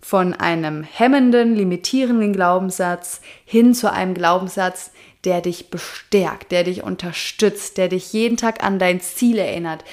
von 0.00 0.34
einem 0.34 0.82
hemmenden, 0.82 1.54
limitierenden 1.54 2.32
Glaubenssatz 2.32 3.20
hin 3.44 3.74
zu 3.74 3.90
einem 3.92 4.14
Glaubenssatz, 4.14 4.90
der 5.24 5.42
dich 5.42 5.70
bestärkt, 5.70 6.50
der 6.50 6.64
dich 6.64 6.82
unterstützt, 6.82 7.78
der 7.78 7.88
dich 7.88 8.12
jeden 8.12 8.36
Tag 8.36 8.64
an 8.64 8.78
dein 8.78 9.00
Ziel 9.00 9.38
erinnert, 9.38 9.84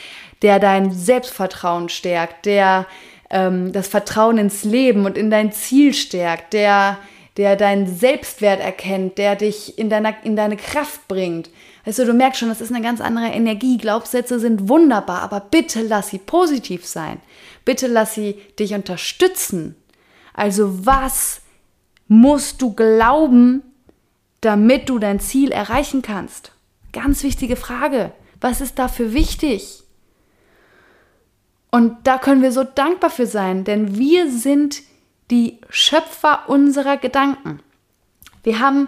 der 0.42 0.60
dein 0.60 0.92
Selbstvertrauen 0.92 1.90
stärkt, 1.90 2.46
der 2.46 2.86
ähm, 3.29 3.72
das 3.72 3.88
Vertrauen 3.88 4.38
ins 4.38 4.63
Leben 4.63 5.05
und 5.05 5.17
in 5.17 5.29
dein 5.29 5.51
Ziel 5.51 5.93
stärkt, 5.93 6.53
der, 6.53 6.98
der 7.38 7.55
deinen 7.55 7.88
Selbstwert 7.88 8.60
erkennt, 8.60 9.17
der 9.17 9.36
dich 9.36 9.77
in, 9.77 9.89
deiner, 9.89 10.13
in 10.24 10.36
deine 10.36 10.57
Kraft 10.57 11.07
bringt. 11.07 11.50
Weißt 11.86 12.00
du, 12.00 12.05
du 12.05 12.13
merkst 12.13 12.39
schon, 12.39 12.50
das 12.50 12.62
ist 12.62 12.74
eine 12.74 12.84
ganz 12.84 13.00
andere 13.00 13.27
Energie. 13.27 13.77
Glaubenssätze 13.77 14.39
sind 14.39 14.67
wunderbar, 14.67 15.22
aber 15.22 15.39
bitte 15.39 15.81
lass 15.81 16.10
sie 16.10 16.17
positiv 16.17 16.86
sein. 16.86 17.22
Bitte 17.63 17.88
lass 17.88 18.13
sie 18.13 18.34
dich 18.60 18.74
unterstützen. 18.74 19.75
Also 20.34 20.86
was 20.86 21.41
musst 22.07 22.62
du 22.62 22.74
glauben, 22.74 23.63
damit 24.41 24.89
du 24.89 25.00
dein 25.00 25.19
Ziel 25.19 25.51
erreichen 25.51 26.01
kannst? 26.01 26.51
Ganz 26.93 27.24
wichtige 27.24 27.55
Frage. 27.55 28.12
Was 28.39 28.62
ist 28.62 28.79
dafür 28.79 29.13
wichtig? 29.13 29.84
Und 31.71 31.95
da 32.05 32.17
können 32.17 32.41
wir 32.41 32.51
so 32.51 32.63
dankbar 32.63 33.09
für 33.09 33.25
sein, 33.25 33.63
denn 33.63 33.97
wir 33.97 34.31
sind 34.31 34.81
die 35.29 35.59
Schöpfer 35.69 36.47
unserer 36.47 36.97
Gedanken. 36.97 37.59
Wir 38.43 38.59
haben 38.59 38.88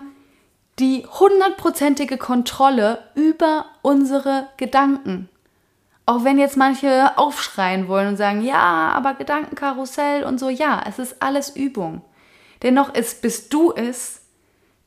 die 0.80 1.06
hundertprozentige 1.06 2.18
Kontrolle 2.18 3.00
über 3.16 3.66
unsere 3.82 4.48
Gedanken. 4.56 5.28
Auch 6.06 6.24
wenn 6.24 6.40
jetzt 6.40 6.58
manche 6.58 7.18
aufschreien 7.18 7.88
wollen 7.88 8.08
und 8.08 8.18
sagen, 8.18 8.42
ja, 8.42 8.90
aber 8.96 9.14
Gedankenkarussell 9.14 10.24
und 10.24 10.40
so, 10.40 10.50
ja, 10.50 10.82
es 10.88 10.98
ist 10.98 11.22
alles 11.22 11.56
Übung. 11.56 12.02
Dennoch 12.64 12.94
ist, 12.94 13.22
bist 13.22 13.54
du 13.54 13.74
es, 13.74 14.22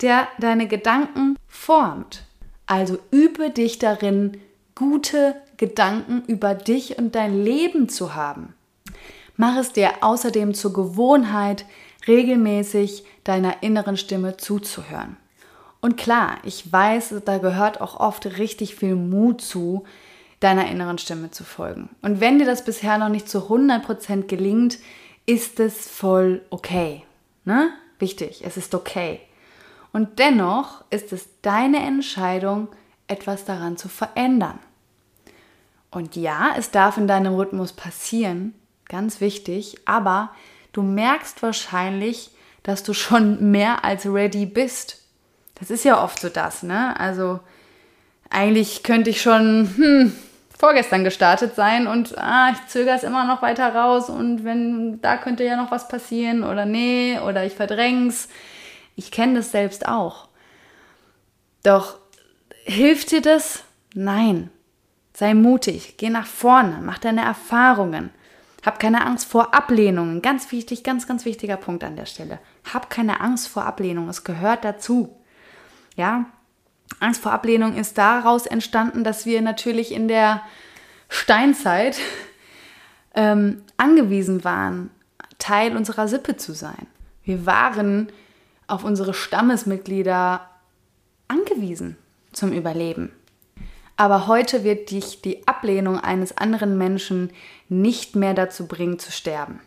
der 0.01 0.27
deine 0.39 0.67
Gedanken 0.67 1.37
formt. 1.47 2.25
Also 2.67 2.99
übe 3.11 3.51
dich 3.51 3.79
darin, 3.79 4.41
gute 4.75 5.37
Gedanken 5.63 6.25
über 6.27 6.57
dich 6.57 6.99
und 6.99 7.15
dein 7.15 7.45
Leben 7.45 7.89
zu 7.89 8.17
haben. 8.17 8.53
Mach 9.37 9.57
es 9.57 9.73
dir 9.73 9.93
außerdem 10.01 10.55
zur 10.55 10.73
Gewohnheit, 10.73 11.67
regelmäßig 12.09 13.05
deiner 13.23 13.63
inneren 13.63 13.97
Stimme 13.97 14.37
zuzuhören. 14.39 15.17
Und 15.81 15.97
klar, 15.97 16.39
ich 16.43 16.73
weiß, 16.73 17.15
da 17.25 17.39
gehört 17.39 17.81
auch 17.81 18.01
oft 18.01 18.27
richtig 18.39 18.75
viel 18.75 18.97
Mut 18.97 19.41
zu, 19.41 19.85
deiner 20.41 20.69
inneren 20.69 20.99
Stimme 20.99 21.31
zu 21.31 21.45
folgen. 21.45 21.91
Und 22.03 22.21
wenn 22.21 22.41
dir 22.41 22.47
das 22.47 22.65
bisher 22.65 22.99
noch 22.99 23.09
nicht 23.09 23.29
zu 23.29 23.49
100% 23.49 24.25
gelingt, 24.25 24.81
ist 25.27 25.61
es 25.61 25.89
voll 25.89 26.43
okay. 26.51 27.05
Ne? 27.45 27.71
Wichtig, 28.01 28.43
es 28.45 28.57
ist 28.57 28.75
okay. 28.75 29.21
Und 29.93 30.19
dennoch 30.19 30.83
ist 30.91 31.13
es 31.13 31.29
deine 31.41 31.87
Entscheidung, 31.87 32.67
etwas 33.07 33.45
daran 33.45 33.77
zu 33.77 33.89
verändern. 33.89 34.59
Und 35.93 36.17
ja, 36.17 36.55
es 36.57 36.71
darf 36.71 36.97
in 36.97 37.07
deinem 37.07 37.35
Rhythmus 37.35 37.75
passieren, 37.75 38.55
ganz 38.89 39.21
wichtig, 39.21 39.77
aber 39.85 40.31
du 40.73 40.83
merkst 40.83 41.43
wahrscheinlich, 41.43 42.31
dass 42.63 42.83
du 42.83 42.95
schon 42.95 43.51
mehr 43.51 43.85
als 43.85 44.07
ready 44.07 44.47
bist. 44.47 45.03
Das 45.55 45.71
ist 45.71 45.85
ja 45.85 46.03
oft 46.03 46.19
so 46.19 46.31
das, 46.31 46.63
ne? 46.63 46.99
Also 46.99 47.41
eigentlich 48.31 48.83
könnte 48.83 49.11
ich 49.11 49.21
schon 49.21 49.71
hm, 49.77 50.13
vorgestern 50.59 51.05
gestartet 51.05 51.55
sein 51.55 51.87
und 51.87 52.17
ah, 52.17 52.53
ich 52.53 52.67
zögere 52.69 52.97
es 52.97 53.03
immer 53.03 53.27
noch 53.27 53.43
weiter 53.43 53.75
raus 53.75 54.09
und 54.09 54.45
wenn 54.45 55.01
da 55.03 55.19
könnte 55.19 55.45
ja 55.45 55.57
noch 55.57 55.71
was 55.71 55.89
passieren 55.89 56.43
oder 56.43 56.65
nee 56.65 57.19
oder 57.19 57.45
ich 57.45 57.53
verdräng's. 57.53 58.29
Ich 58.97 59.11
kenne 59.11 59.35
das 59.35 59.53
selbst 59.53 59.87
auch. 59.87 60.29
Doch 61.63 61.97
hilft 62.65 63.11
dir 63.11 63.21
das? 63.21 63.65
Nein. 63.95 64.51
Sei 65.15 65.35
mutig, 65.35 65.97
geh 65.99 66.11
nach 66.11 66.27
vorne, 66.27 66.81
mach 66.83 66.99
deine 66.99 67.23
Erfahrungen. 67.23 68.11
Hab 68.65 68.79
keine 68.79 69.05
Angst 69.05 69.27
vor 69.27 69.55
Ablehnungen. 69.55 70.23
Ganz 70.23 70.53
wichtig, 70.53 70.85
ganz, 70.85 71.07
ganz 71.09 71.25
wichtiger 71.25 71.57
Punkt 71.57 71.83
an 71.83 71.97
der 71.97 72.07
Stelle. 72.07 72.39
Hab 72.73 72.91
keine 72.91 73.21
Angst 73.21 73.49
vor 73.49 73.65
Ablehnung. 73.65 74.09
Es 74.09 74.23
gehört 74.23 74.65
dazu. 74.65 75.17
Ja, 75.97 76.27
Angst 77.01 77.23
vor 77.23 77.33
Ablehnung 77.33 77.75
ist 77.75 77.99
daraus 77.99 78.47
entstanden, 78.47 79.03
dass 79.05 79.27
wir 79.27 79.43
natürlich 79.43 79.93
in 79.93 80.09
der 80.09 80.43
Steinzeit 81.09 81.99
ähm, 83.15 83.63
angewiesen 83.77 84.45
waren, 84.45 84.91
Teil 85.39 85.77
unserer 85.77 86.07
Sippe 86.07 86.37
zu 86.37 86.53
sein. 86.53 86.87
Wir 87.25 87.47
waren 87.47 88.09
auf 88.69 88.85
unsere 88.85 89.13
Stammesmitglieder 89.13 90.49
angewiesen 91.29 91.97
zum 92.33 92.53
Überleben. 92.53 93.13
Aber 93.97 94.27
heute 94.27 94.65
wird 94.65 94.91
dich 94.91 95.23
die 95.23 95.47
Ablehnung 95.47 95.99
eines 95.99 96.37
anderen 96.37 96.79
Menschen 96.79 97.31
nicht 97.69 98.17
mehr 98.17 98.35
dazu 98.35 98.67
bringen 98.67 98.99
zu 98.99 99.13
sterben. 99.13 99.61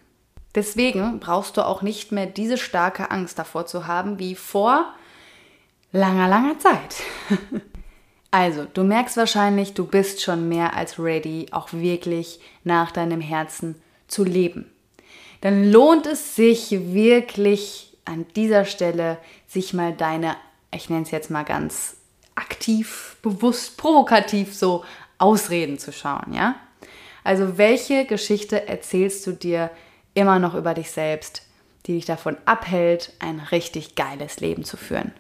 Deswegen 0.56 1.20
brauchst 1.20 1.58
du 1.58 1.66
auch 1.66 1.82
nicht 1.82 2.12
mehr 2.12 2.26
diese 2.26 2.58
starke 2.58 3.12
Angst 3.12 3.38
davor 3.38 3.66
zu 3.66 3.88
haben 3.88 4.20
wie 4.20 4.36
vor 4.36 4.94
langer, 5.92 6.28
langer 6.28 6.58
Zeit. 6.60 7.04
also, 8.32 8.66
du 8.74 8.84
merkst 8.84 9.18
wahrscheinlich, 9.18 9.74
du 9.74 9.86
bist 9.86 10.22
schon 10.22 10.48
mehr 10.48 10.76
als 10.76 10.98
ready, 10.98 11.48
auch 11.52 11.74
wirklich 11.74 12.40
nach 12.64 12.92
deinem 12.92 13.22
Herzen 13.22 13.82
zu 14.08 14.24
leben. 14.24 14.72
Dann 15.42 15.72
lohnt 15.72 16.08
es 16.08 16.36
sich 16.36 16.72
wirklich 16.72 17.98
an 18.06 18.26
dieser 18.36 18.66
Stelle, 18.66 19.18
sich 19.48 19.74
mal 19.74 19.94
deine, 19.94 20.38
ich 20.74 20.90
nenne 20.90 21.04
es 21.04 21.12
jetzt 21.12 21.30
mal 21.30 21.44
ganz 21.44 21.95
aktiv, 22.36 23.18
bewusst, 23.22 23.78
provokativ 23.78 24.54
so 24.54 24.84
Ausreden 25.18 25.80
zu 25.80 25.92
schauen, 25.92 26.34
ja? 26.34 26.56
Also 27.24 27.58
welche 27.58 28.06
Geschichte 28.06 28.68
erzählst 28.68 29.26
du 29.26 29.32
dir 29.32 29.72
immer 30.14 30.38
noch 30.38 30.54
über 30.54 30.74
dich 30.74 30.92
selbst, 30.92 31.42
die 31.86 31.94
dich 31.94 32.06
davon 32.06 32.38
abhält, 32.46 33.14
ein 33.20 33.40
richtig 33.40 33.96
geiles 33.96 34.40
Leben 34.40 34.64
zu 34.64 34.78
führen? 34.78 35.12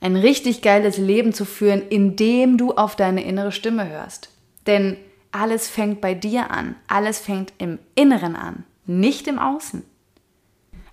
Ein 0.00 0.16
richtig 0.16 0.62
geiles 0.62 0.96
Leben 0.96 1.32
zu 1.32 1.44
führen, 1.44 1.86
indem 1.88 2.56
du 2.56 2.72
auf 2.74 2.96
deine 2.96 3.22
innere 3.24 3.52
Stimme 3.52 3.88
hörst. 3.88 4.30
Denn 4.66 4.96
alles 5.30 5.68
fängt 5.68 6.00
bei 6.00 6.14
dir 6.14 6.50
an, 6.50 6.76
alles 6.86 7.18
fängt 7.18 7.52
im 7.58 7.78
Inneren 7.94 8.36
an, 8.36 8.64
nicht 8.86 9.26
im 9.26 9.38
Außen. 9.38 9.84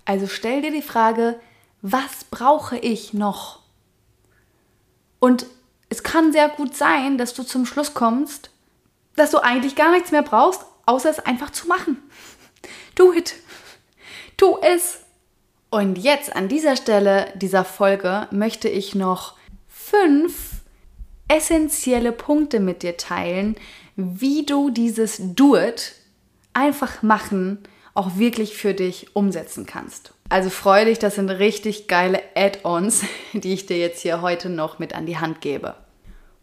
Also 0.04 0.26
stell 0.26 0.62
dir 0.62 0.72
die 0.72 0.82
Frage, 0.82 1.38
was 1.80 2.24
brauche 2.24 2.76
ich 2.76 3.14
noch? 3.14 3.61
Und 5.22 5.46
es 5.88 6.02
kann 6.02 6.32
sehr 6.32 6.48
gut 6.48 6.74
sein, 6.76 7.16
dass 7.16 7.32
du 7.32 7.44
zum 7.44 7.64
Schluss 7.64 7.94
kommst, 7.94 8.50
dass 9.14 9.30
du 9.30 9.38
eigentlich 9.38 9.76
gar 9.76 9.92
nichts 9.92 10.10
mehr 10.10 10.24
brauchst, 10.24 10.62
außer 10.84 11.08
es 11.10 11.20
einfach 11.20 11.50
zu 11.50 11.68
machen. 11.68 11.98
Do 12.96 13.12
it. 13.12 13.36
Tu 14.36 14.56
es. 14.62 14.98
Und 15.70 15.96
jetzt 15.96 16.34
an 16.34 16.48
dieser 16.48 16.74
Stelle 16.74 17.32
dieser 17.36 17.64
Folge 17.64 18.26
möchte 18.32 18.68
ich 18.68 18.96
noch 18.96 19.36
fünf 19.68 20.54
essentielle 21.28 22.10
Punkte 22.10 22.58
mit 22.58 22.82
dir 22.82 22.96
teilen, 22.96 23.54
wie 23.94 24.44
du 24.44 24.70
dieses 24.70 25.18
Do 25.20 25.56
it 25.56 25.92
einfach 26.52 27.04
machen 27.04 27.62
auch 27.94 28.16
wirklich 28.16 28.56
für 28.56 28.74
dich 28.74 29.14
umsetzen 29.14 29.66
kannst. 29.66 30.14
Also 30.28 30.48
freue 30.48 30.86
dich, 30.86 30.98
das 30.98 31.16
sind 31.16 31.28
richtig 31.28 31.88
geile 31.88 32.22
Add-ons, 32.34 33.02
die 33.32 33.52
ich 33.52 33.66
dir 33.66 33.78
jetzt 33.78 34.00
hier 34.00 34.22
heute 34.22 34.48
noch 34.48 34.78
mit 34.78 34.94
an 34.94 35.06
die 35.06 35.18
Hand 35.18 35.40
gebe. 35.40 35.74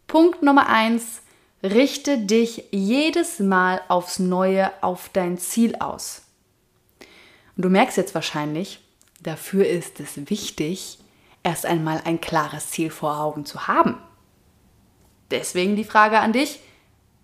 Punkt 0.07 0.43
Nummer 0.43 0.67
eins: 0.67 1.21
Richte 1.63 2.19
dich 2.19 2.65
jedes 2.71 3.39
Mal 3.39 3.81
aufs 3.87 4.19
Neue 4.19 4.71
auf 4.81 5.09
dein 5.11 5.37
Ziel 5.37 5.75
aus. 5.79 6.23
Und 7.55 7.65
du 7.65 7.69
merkst 7.69 7.97
jetzt 7.97 8.15
wahrscheinlich, 8.15 8.79
dafür 9.21 9.67
ist 9.67 9.99
es 9.99 10.29
wichtig, 10.29 10.99
erst 11.43 11.65
einmal 11.65 12.01
ein 12.05 12.21
klares 12.21 12.69
Ziel 12.69 12.89
vor 12.89 13.19
Augen 13.19 13.45
zu 13.45 13.67
haben. 13.67 13.97
Deswegen 15.31 15.75
die 15.75 15.83
Frage 15.83 16.19
an 16.19 16.33
dich, 16.33 16.59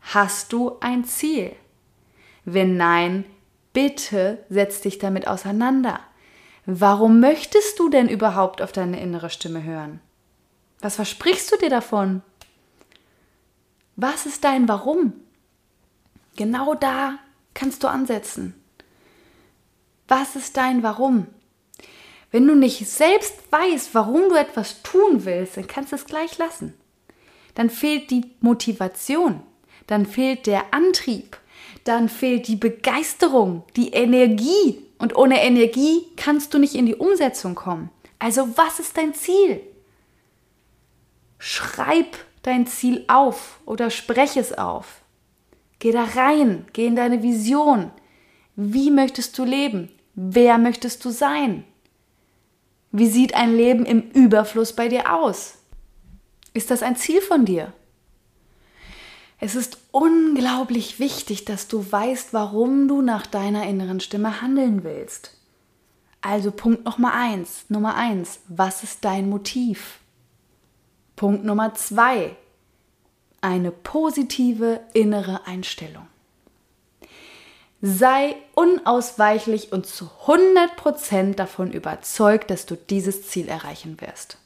hast 0.01 0.51
du 0.51 0.77
ein 0.79 1.05
Ziel? 1.05 1.55
Wenn 2.43 2.77
nein, 2.77 3.25
bitte 3.75 4.43
setz 4.49 4.81
dich 4.81 4.97
damit 4.97 5.27
auseinander. 5.27 5.99
Warum 6.65 7.19
möchtest 7.19 7.77
du 7.77 7.89
denn 7.89 8.09
überhaupt 8.09 8.63
auf 8.63 8.71
deine 8.71 8.99
innere 8.99 9.29
Stimme 9.29 9.63
hören? 9.63 9.99
Was 10.79 10.95
versprichst 10.95 11.51
du 11.51 11.57
dir 11.57 11.69
davon? 11.69 12.23
Was 13.95 14.25
ist 14.25 14.43
dein 14.43 14.67
Warum? 14.67 15.13
Genau 16.35 16.73
da 16.73 17.19
kannst 17.53 17.83
du 17.83 17.87
ansetzen. 17.87 18.55
Was 20.07 20.35
ist 20.35 20.57
dein 20.57 20.81
Warum? 20.81 21.27
Wenn 22.31 22.47
du 22.47 22.55
nicht 22.55 22.87
selbst 22.87 23.51
weißt, 23.51 23.93
warum 23.93 24.29
du 24.29 24.35
etwas 24.35 24.81
tun 24.83 25.25
willst, 25.25 25.57
dann 25.57 25.67
kannst 25.67 25.91
du 25.91 25.95
es 25.97 26.05
gleich 26.05 26.37
lassen. 26.37 26.73
Dann 27.55 27.69
fehlt 27.69 28.09
die 28.11 28.31
Motivation, 28.41 29.41
dann 29.87 30.05
fehlt 30.05 30.45
der 30.47 30.73
Antrieb, 30.73 31.37
dann 31.85 32.09
fehlt 32.09 32.47
die 32.49 32.57
Begeisterung, 32.57 33.63
die 33.77 33.91
Energie, 33.91 34.81
und 34.97 35.15
ohne 35.15 35.41
Energie 35.43 36.05
kannst 36.15 36.53
du 36.53 36.57
nicht 36.57 36.73
in 36.75 36.85
die 36.85 36.95
Umsetzung 36.95 37.53
kommen. 37.53 37.89
Also 38.17 38.57
was 38.57 38.79
ist 38.79 38.97
dein 38.97 39.13
Ziel? 39.13 39.61
Schreib 41.37 42.17
dein 42.43 42.65
Ziel 42.65 43.03
auf 43.07 43.59
oder 43.65 43.89
spreche 43.89 44.39
es 44.39 44.57
auf. 44.57 45.01
Geh 45.79 45.91
da 45.91 46.05
rein, 46.05 46.65
geh 46.73 46.87
in 46.87 46.95
deine 46.95 47.21
Vision. 47.21 47.91
Wie 48.55 48.89
möchtest 48.89 49.37
du 49.37 49.43
leben? 49.43 49.89
Wer 50.15 50.57
möchtest 50.57 51.03
du 51.03 51.09
sein? 51.09 51.65
Wie 52.91 53.07
sieht 53.07 53.35
ein 53.35 53.55
Leben 53.55 53.85
im 53.85 54.01
Überfluss 54.11 54.73
bei 54.73 54.87
dir 54.87 55.13
aus? 55.13 55.57
Ist 56.53 56.71
das 56.71 56.81
ein 56.81 56.95
Ziel 56.95 57.21
von 57.21 57.43
dir? 57.43 57.73
Es 59.45 59.53
ist 59.53 59.77
unglaublich 59.91 60.99
wichtig, 60.99 61.45
dass 61.45 61.67
du 61.67 61.85
weißt, 61.91 62.33
warum 62.33 62.87
du 62.87 63.03
nach 63.03 63.27
deiner 63.27 63.67
inneren 63.67 63.99
Stimme 63.99 64.41
handeln 64.41 64.83
willst. 64.83 65.37
Also 66.19 66.49
Punkt 66.49 66.83
Nummer 66.83 67.13
eins. 67.13 67.65
Nummer 67.69 67.93
eins, 67.93 68.39
was 68.47 68.81
ist 68.81 69.05
dein 69.05 69.29
Motiv? 69.29 69.99
Punkt 71.15 71.45
Nummer 71.45 71.75
zwei, 71.75 72.35
eine 73.39 73.69
positive 73.69 74.79
innere 74.93 75.45
Einstellung. 75.45 76.07
Sei 77.83 78.35
unausweichlich 78.55 79.71
und 79.71 79.85
zu 79.85 80.09
100% 80.25 81.35
davon 81.35 81.71
überzeugt, 81.71 82.49
dass 82.49 82.65
du 82.65 82.75
dieses 82.75 83.27
Ziel 83.29 83.47
erreichen 83.47 84.01
wirst. 84.01 84.39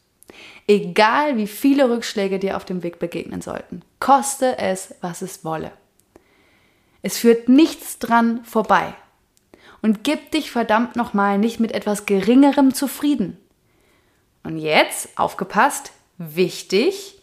Egal 0.67 1.37
wie 1.37 1.47
viele 1.47 1.89
Rückschläge 1.89 2.39
dir 2.39 2.55
auf 2.55 2.65
dem 2.65 2.83
Weg 2.83 2.99
begegnen 2.99 3.41
sollten, 3.41 3.81
koste 3.99 4.57
es, 4.57 4.95
was 5.01 5.21
es 5.21 5.43
wolle. 5.43 5.71
Es 7.01 7.17
führt 7.17 7.49
nichts 7.49 7.99
dran 7.99 8.43
vorbei. 8.43 8.93
Und 9.81 10.03
gib 10.03 10.31
dich 10.31 10.51
verdammt 10.51 10.95
nochmal 10.95 11.37
nicht 11.37 11.59
mit 11.59 11.71
etwas 11.71 12.05
Geringerem 12.05 12.73
zufrieden. 12.73 13.37
Und 14.43 14.57
jetzt, 14.57 15.17
aufgepasst, 15.17 15.91
wichtig, 16.17 17.19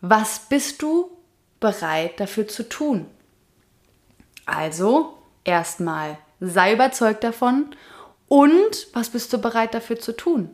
was 0.00 0.48
bist 0.48 0.82
du 0.82 1.10
bereit 1.58 2.20
dafür 2.20 2.46
zu 2.46 2.68
tun? 2.68 3.06
Also, 4.46 5.18
erstmal 5.44 6.18
sei 6.40 6.72
überzeugt 6.72 7.24
davon 7.24 7.74
und 8.28 8.86
was 8.92 9.10
bist 9.10 9.32
du 9.32 9.38
bereit 9.38 9.74
dafür 9.74 9.98
zu 9.98 10.16
tun? 10.16 10.50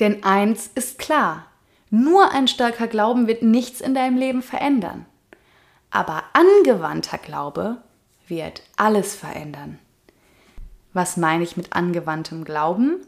Denn 0.00 0.24
eins 0.24 0.70
ist 0.74 0.98
klar, 0.98 1.46
nur 1.90 2.30
ein 2.30 2.48
starker 2.48 2.86
Glauben 2.86 3.26
wird 3.26 3.42
nichts 3.42 3.80
in 3.80 3.94
deinem 3.94 4.16
Leben 4.16 4.42
verändern. 4.42 5.06
Aber 5.90 6.24
angewandter 6.32 7.18
Glaube 7.18 7.82
wird 8.26 8.62
alles 8.76 9.14
verändern. 9.14 9.78
Was 10.94 11.16
meine 11.16 11.44
ich 11.44 11.56
mit 11.56 11.74
angewandtem 11.74 12.44
Glauben? 12.44 13.06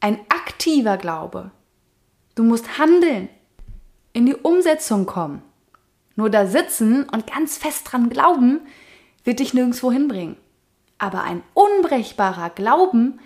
Ein 0.00 0.18
aktiver 0.28 0.96
Glaube. 0.96 1.50
Du 2.34 2.42
musst 2.42 2.78
handeln, 2.78 3.28
in 4.12 4.26
die 4.26 4.34
Umsetzung 4.34 5.06
kommen. 5.06 5.42
Nur 6.16 6.30
da 6.30 6.46
sitzen 6.46 7.08
und 7.08 7.26
ganz 7.26 7.58
fest 7.58 7.92
dran 7.92 8.08
glauben, 8.08 8.60
wird 9.24 9.40
dich 9.40 9.54
nirgendwo 9.54 9.90
hinbringen. 9.90 10.36
Aber 10.98 11.22
ein 11.22 11.42
unbrechbarer 11.54 12.50
Glauben, 12.50 13.20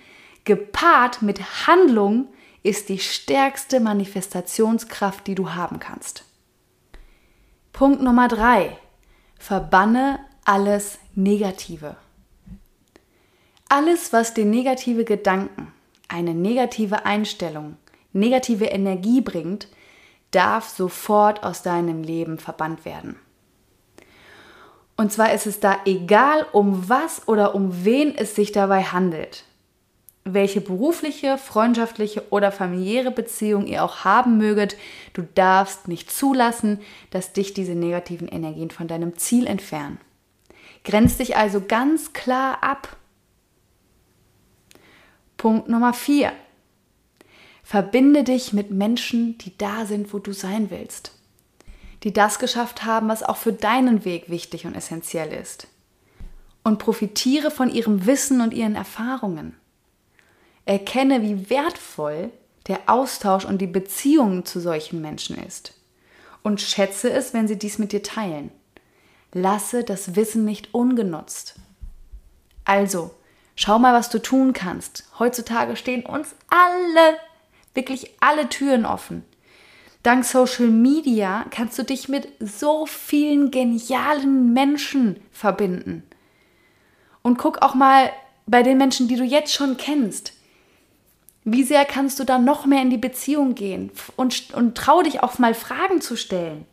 gepaart 0.44 1.22
mit 1.22 1.66
Handlung, 1.66 2.28
ist 2.62 2.88
die 2.88 2.99
stärkste 2.99 3.81
Manifestationskraft, 3.81 5.27
die 5.27 5.35
du 5.35 5.55
haben 5.55 5.79
kannst. 5.79 6.25
Punkt 7.73 8.03
Nummer 8.03 8.29
drei. 8.29 8.77
Verbanne 9.38 10.18
alles 10.44 10.99
Negative. 11.14 11.97
Alles, 13.68 14.12
was 14.12 14.35
dir 14.35 14.47
negative 14.47 15.05
Gedanken, 15.05 15.73
eine 16.09 16.35
negative 16.35 17.05
Einstellung, 17.05 17.77
negative 18.12 18.64
Energie 18.64 19.21
bringt, 19.21 19.68
darf 20.31 20.68
sofort 20.68 21.42
aus 21.42 21.62
deinem 21.62 22.03
Leben 22.03 22.38
verbannt 22.38 22.85
werden. 22.85 23.16
Und 24.97 25.12
zwar 25.12 25.33
ist 25.33 25.47
es 25.47 25.61
da 25.61 25.79
egal, 25.85 26.47
um 26.53 26.88
was 26.88 27.29
oder 27.29 27.55
um 27.55 27.85
wen 27.85 28.14
es 28.16 28.35
sich 28.35 28.51
dabei 28.51 28.83
handelt. 28.83 29.44
Welche 30.31 30.61
berufliche, 30.61 31.38
freundschaftliche 31.38 32.23
oder 32.29 32.53
familiäre 32.53 33.11
Beziehung 33.11 33.67
ihr 33.67 33.83
auch 33.83 34.05
haben 34.05 34.37
möget, 34.37 34.77
du 35.14 35.23
darfst 35.23 35.88
nicht 35.88 36.11
zulassen, 36.11 36.81
dass 37.11 37.33
dich 37.33 37.55
diese 37.55 37.75
negativen 37.75 38.29
Energien 38.29 38.71
von 38.71 38.88
deinem 38.88 39.17
Ziel 39.17 39.47
entfernen. 39.47 39.99
Grenz 40.85 41.17
dich 41.17 41.37
also 41.37 41.62
ganz 41.67 42.12
klar 42.12 42.62
ab. 42.62 42.99
Punkt 45.38 45.71
Nummer 45.71 45.95
4. 45.95 46.31
Verbinde 47.62 48.23
dich 48.23 48.53
mit 48.53 48.71
Menschen, 48.71 49.38
die 49.38 49.57
da 49.57 49.87
sind, 49.87 50.12
wo 50.12 50.19
du 50.19 50.33
sein 50.33 50.71
willst. 50.71 51.12
Die 52.03 52.12
das 52.12 52.38
geschafft 52.38 52.85
haben, 52.85 53.09
was 53.09 53.23
auch 53.23 53.38
für 53.38 53.55
deinen 53.55 54.05
Weg 54.05 54.29
wichtig 54.29 54.67
und 54.67 54.75
essentiell 54.75 55.33
ist. 55.33 55.69
Und 56.64 56.79
profitiere 56.79 57.51
von 57.51 57.71
ihrem 57.71 58.05
Wissen 58.05 58.43
und 58.43 58.53
ihren 58.53 58.75
Erfahrungen. 58.75 59.55
Erkenne, 60.68 61.22
wie 61.22 61.48
wertvoll 61.48 62.31
der 62.66 62.81
Austausch 62.87 63.46
und 63.46 63.59
die 63.59 63.66
Beziehung 63.66 64.44
zu 64.44 64.61
solchen 64.61 65.00
Menschen 65.00 65.42
ist. 65.42 65.72
Und 66.42 66.61
schätze 66.61 67.11
es, 67.11 67.33
wenn 67.33 67.48
sie 67.48 67.59
dies 67.59 67.78
mit 67.78 67.92
dir 67.92 68.02
teilen. 68.02 68.50
Lasse 69.33 69.83
das 69.83 70.14
Wissen 70.14 70.44
nicht 70.44 70.74
ungenutzt. 70.74 71.54
Also, 72.66 73.12
schau 73.57 73.78
mal, 73.78 73.94
was 73.94 74.11
du 74.11 74.18
tun 74.18 74.52
kannst. 74.52 75.04
Heutzutage 75.18 75.74
stehen 75.74 76.04
uns 76.04 76.35
alle 76.50 77.16
wirklich 77.72 78.11
alle 78.20 78.48
Türen 78.50 78.85
offen. 78.85 79.24
Dank 80.02 80.24
Social 80.24 80.68
Media 80.68 81.46
kannst 81.50 81.78
du 81.78 81.83
dich 81.83 82.09
mit 82.09 82.28
so 82.40 82.85
vielen 82.85 83.50
genialen 83.50 84.52
Menschen 84.52 85.20
verbinden. 85.33 86.02
Und 87.22 87.38
guck 87.38 87.62
auch 87.62 87.74
mal 87.74 88.11
bei 88.46 88.62
den 88.62 88.76
Menschen, 88.76 89.09
die 89.09 89.16
du 89.16 89.24
jetzt 89.24 89.54
schon 89.54 89.78
kennst. 89.78 90.33
Wie 91.50 91.62
sehr 91.62 91.87
kannst 91.87 92.20
du 92.20 92.24
da 92.24 92.38
noch 92.38 92.66
mehr 92.66 92.82
in 92.82 92.90
die 92.90 92.98
Beziehung 92.98 93.54
gehen 93.54 93.90
und, 94.16 94.52
und 94.52 94.76
trau 94.76 95.00
dich 95.00 95.22
auch 95.22 95.38
mal 95.38 95.54
Fragen 95.54 96.02
zu 96.02 96.14
stellen? 96.14 96.66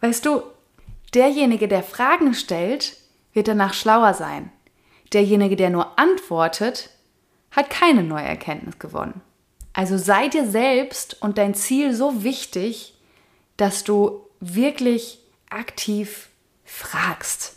Weißt 0.00 0.24
du, 0.24 0.42
derjenige, 1.14 1.66
der 1.66 1.82
Fragen 1.82 2.32
stellt, 2.32 2.96
wird 3.32 3.48
danach 3.48 3.74
schlauer 3.74 4.14
sein. 4.14 4.52
Derjenige, 5.12 5.56
der 5.56 5.70
nur 5.70 5.98
antwortet, 5.98 6.90
hat 7.50 7.70
keine 7.70 8.04
neue 8.04 8.24
Erkenntnis 8.24 8.78
gewonnen. 8.78 9.20
Also 9.72 9.98
sei 9.98 10.28
dir 10.28 10.48
selbst 10.48 11.20
und 11.20 11.38
dein 11.38 11.54
Ziel 11.54 11.94
so 11.94 12.22
wichtig, 12.22 12.94
dass 13.56 13.82
du 13.82 14.26
wirklich 14.38 15.18
aktiv 15.50 16.28
fragst. 16.64 17.56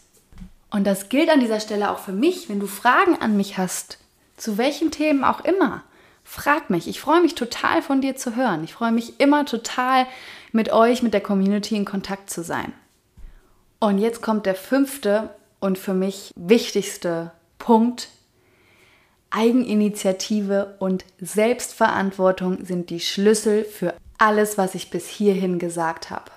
Und 0.72 0.88
das 0.88 1.10
gilt 1.10 1.30
an 1.30 1.40
dieser 1.40 1.60
Stelle 1.60 1.92
auch 1.92 2.00
für 2.00 2.14
mich, 2.14 2.50
wenn 2.50 2.60
du 2.60 2.66
Fragen 2.66 3.16
an 3.22 3.38
mich 3.38 3.60
hast, 3.60 4.00
zu 4.42 4.58
welchen 4.58 4.92
Themen 4.92 5.24
auch 5.24 5.42
immer. 5.46 5.84
Frag 6.24 6.70
mich. 6.70 6.88
Ich 6.88 7.00
freue 7.00 7.22
mich 7.22 7.36
total 7.36 7.82
von 7.82 8.02
dir 8.02 8.16
zu 8.16 8.36
hören. 8.36 8.64
Ich 8.64 8.74
freue 8.74 8.92
mich 8.92 9.20
immer 9.20 9.46
total 9.46 10.08
mit 10.52 10.72
euch, 10.72 11.04
mit 11.04 11.14
der 11.14 11.22
Community 11.22 11.76
in 11.76 11.86
Kontakt 11.86 12.30
zu 12.30 12.44
sein. 12.44 12.74
Und 13.80 13.98
jetzt 13.98 14.22
kommt 14.22 14.46
der 14.46 14.56
fünfte 14.56 15.30
und 15.60 15.78
für 15.78 15.94
mich 15.94 16.32
wichtigste 16.36 17.32
Punkt 17.58 18.10
Eigeninitiative 19.34 20.76
und 20.80 21.06
Selbstverantwortung 21.20 22.66
sind 22.66 22.90
die 22.90 23.00
Schlüssel 23.00 23.64
für 23.64 23.94
alles, 24.18 24.58
was 24.58 24.76
ich 24.76 24.90
bis 24.90 25.08
hierhin 25.08 25.58
gesagt 25.58 26.10
habe. 26.10 26.32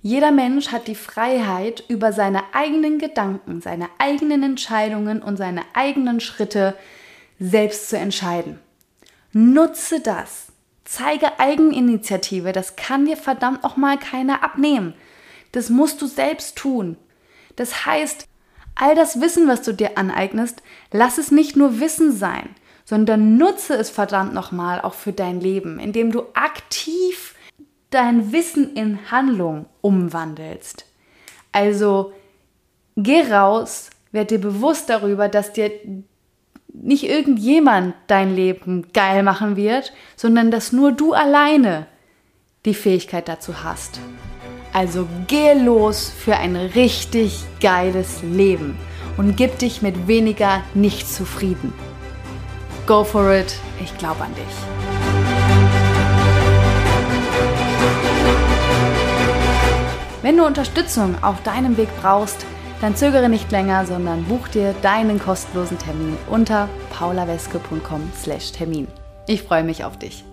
Jeder 0.00 0.30
Mensch 0.30 0.68
hat 0.68 0.86
die 0.86 0.94
Freiheit, 0.94 1.82
über 1.88 2.12
seine 2.12 2.42
eigenen 2.52 2.98
Gedanken, 2.98 3.60
seine 3.60 3.88
eigenen 3.98 4.44
Entscheidungen 4.44 5.20
und 5.20 5.36
seine 5.36 5.62
eigenen 5.74 6.20
Schritte 6.20 6.76
selbst 7.38 7.88
zu 7.88 7.98
entscheiden. 7.98 8.58
Nutze 9.32 10.00
das. 10.00 10.46
Zeige 10.84 11.38
Eigeninitiative. 11.40 12.52
Das 12.52 12.76
kann 12.76 13.06
dir 13.06 13.16
verdammt 13.16 13.64
auch 13.64 13.76
mal 13.76 13.98
keiner 13.98 14.42
abnehmen. 14.42 14.94
Das 15.52 15.68
musst 15.68 16.00
du 16.00 16.06
selbst 16.06 16.56
tun. 16.56 16.96
Das 17.56 17.86
heißt, 17.86 18.28
All 18.78 18.94
das 18.94 19.20
Wissen, 19.22 19.48
was 19.48 19.62
du 19.62 19.72
dir 19.72 19.96
aneignest, 19.96 20.62
lass 20.92 21.16
es 21.16 21.30
nicht 21.30 21.56
nur 21.56 21.80
Wissen 21.80 22.12
sein, 22.12 22.50
sondern 22.84 23.38
nutze 23.38 23.74
es 23.74 23.88
verdammt 23.88 24.34
nochmal 24.34 24.82
auch 24.82 24.92
für 24.92 25.12
dein 25.12 25.40
Leben, 25.40 25.80
indem 25.80 26.12
du 26.12 26.24
aktiv 26.34 27.34
dein 27.88 28.32
Wissen 28.32 28.74
in 28.76 29.10
Handlung 29.10 29.64
umwandelst. 29.80 30.84
Also 31.52 32.12
geh 32.96 33.22
raus, 33.22 33.88
werd 34.12 34.30
dir 34.30 34.40
bewusst 34.40 34.90
darüber, 34.90 35.28
dass 35.30 35.54
dir 35.54 35.70
nicht 36.82 37.04
irgendjemand 37.04 37.94
dein 38.06 38.34
Leben 38.34 38.86
geil 38.92 39.22
machen 39.22 39.56
wird, 39.56 39.92
sondern 40.16 40.50
dass 40.50 40.72
nur 40.72 40.92
du 40.92 41.12
alleine 41.12 41.86
die 42.64 42.74
Fähigkeit 42.74 43.28
dazu 43.28 43.64
hast. 43.64 44.00
Also 44.72 45.06
geh 45.26 45.54
los 45.54 46.10
für 46.10 46.36
ein 46.36 46.56
richtig 46.56 47.44
geiles 47.60 48.22
Leben 48.22 48.76
und 49.16 49.36
gib 49.36 49.58
dich 49.58 49.80
mit 49.80 50.06
weniger 50.06 50.62
nicht 50.74 51.08
zufrieden. 51.08 51.72
Go 52.86 53.02
for 53.04 53.32
it, 53.32 53.56
ich 53.82 53.96
glaube 53.96 54.22
an 54.22 54.34
dich. 54.34 54.44
Wenn 60.22 60.36
du 60.36 60.44
Unterstützung 60.44 61.14
auf 61.22 61.42
deinem 61.42 61.76
Weg 61.76 61.88
brauchst, 62.02 62.44
dann 62.80 62.96
zögere 62.96 63.28
nicht 63.28 63.50
länger, 63.50 63.86
sondern 63.86 64.24
buch 64.24 64.48
dir 64.48 64.74
deinen 64.82 65.18
kostenlosen 65.18 65.78
Termin 65.78 66.16
unter 66.30 66.68
paulaweske.com/termin. 66.90 68.88
Ich 69.26 69.42
freue 69.42 69.64
mich 69.64 69.84
auf 69.84 69.98
dich. 69.98 70.24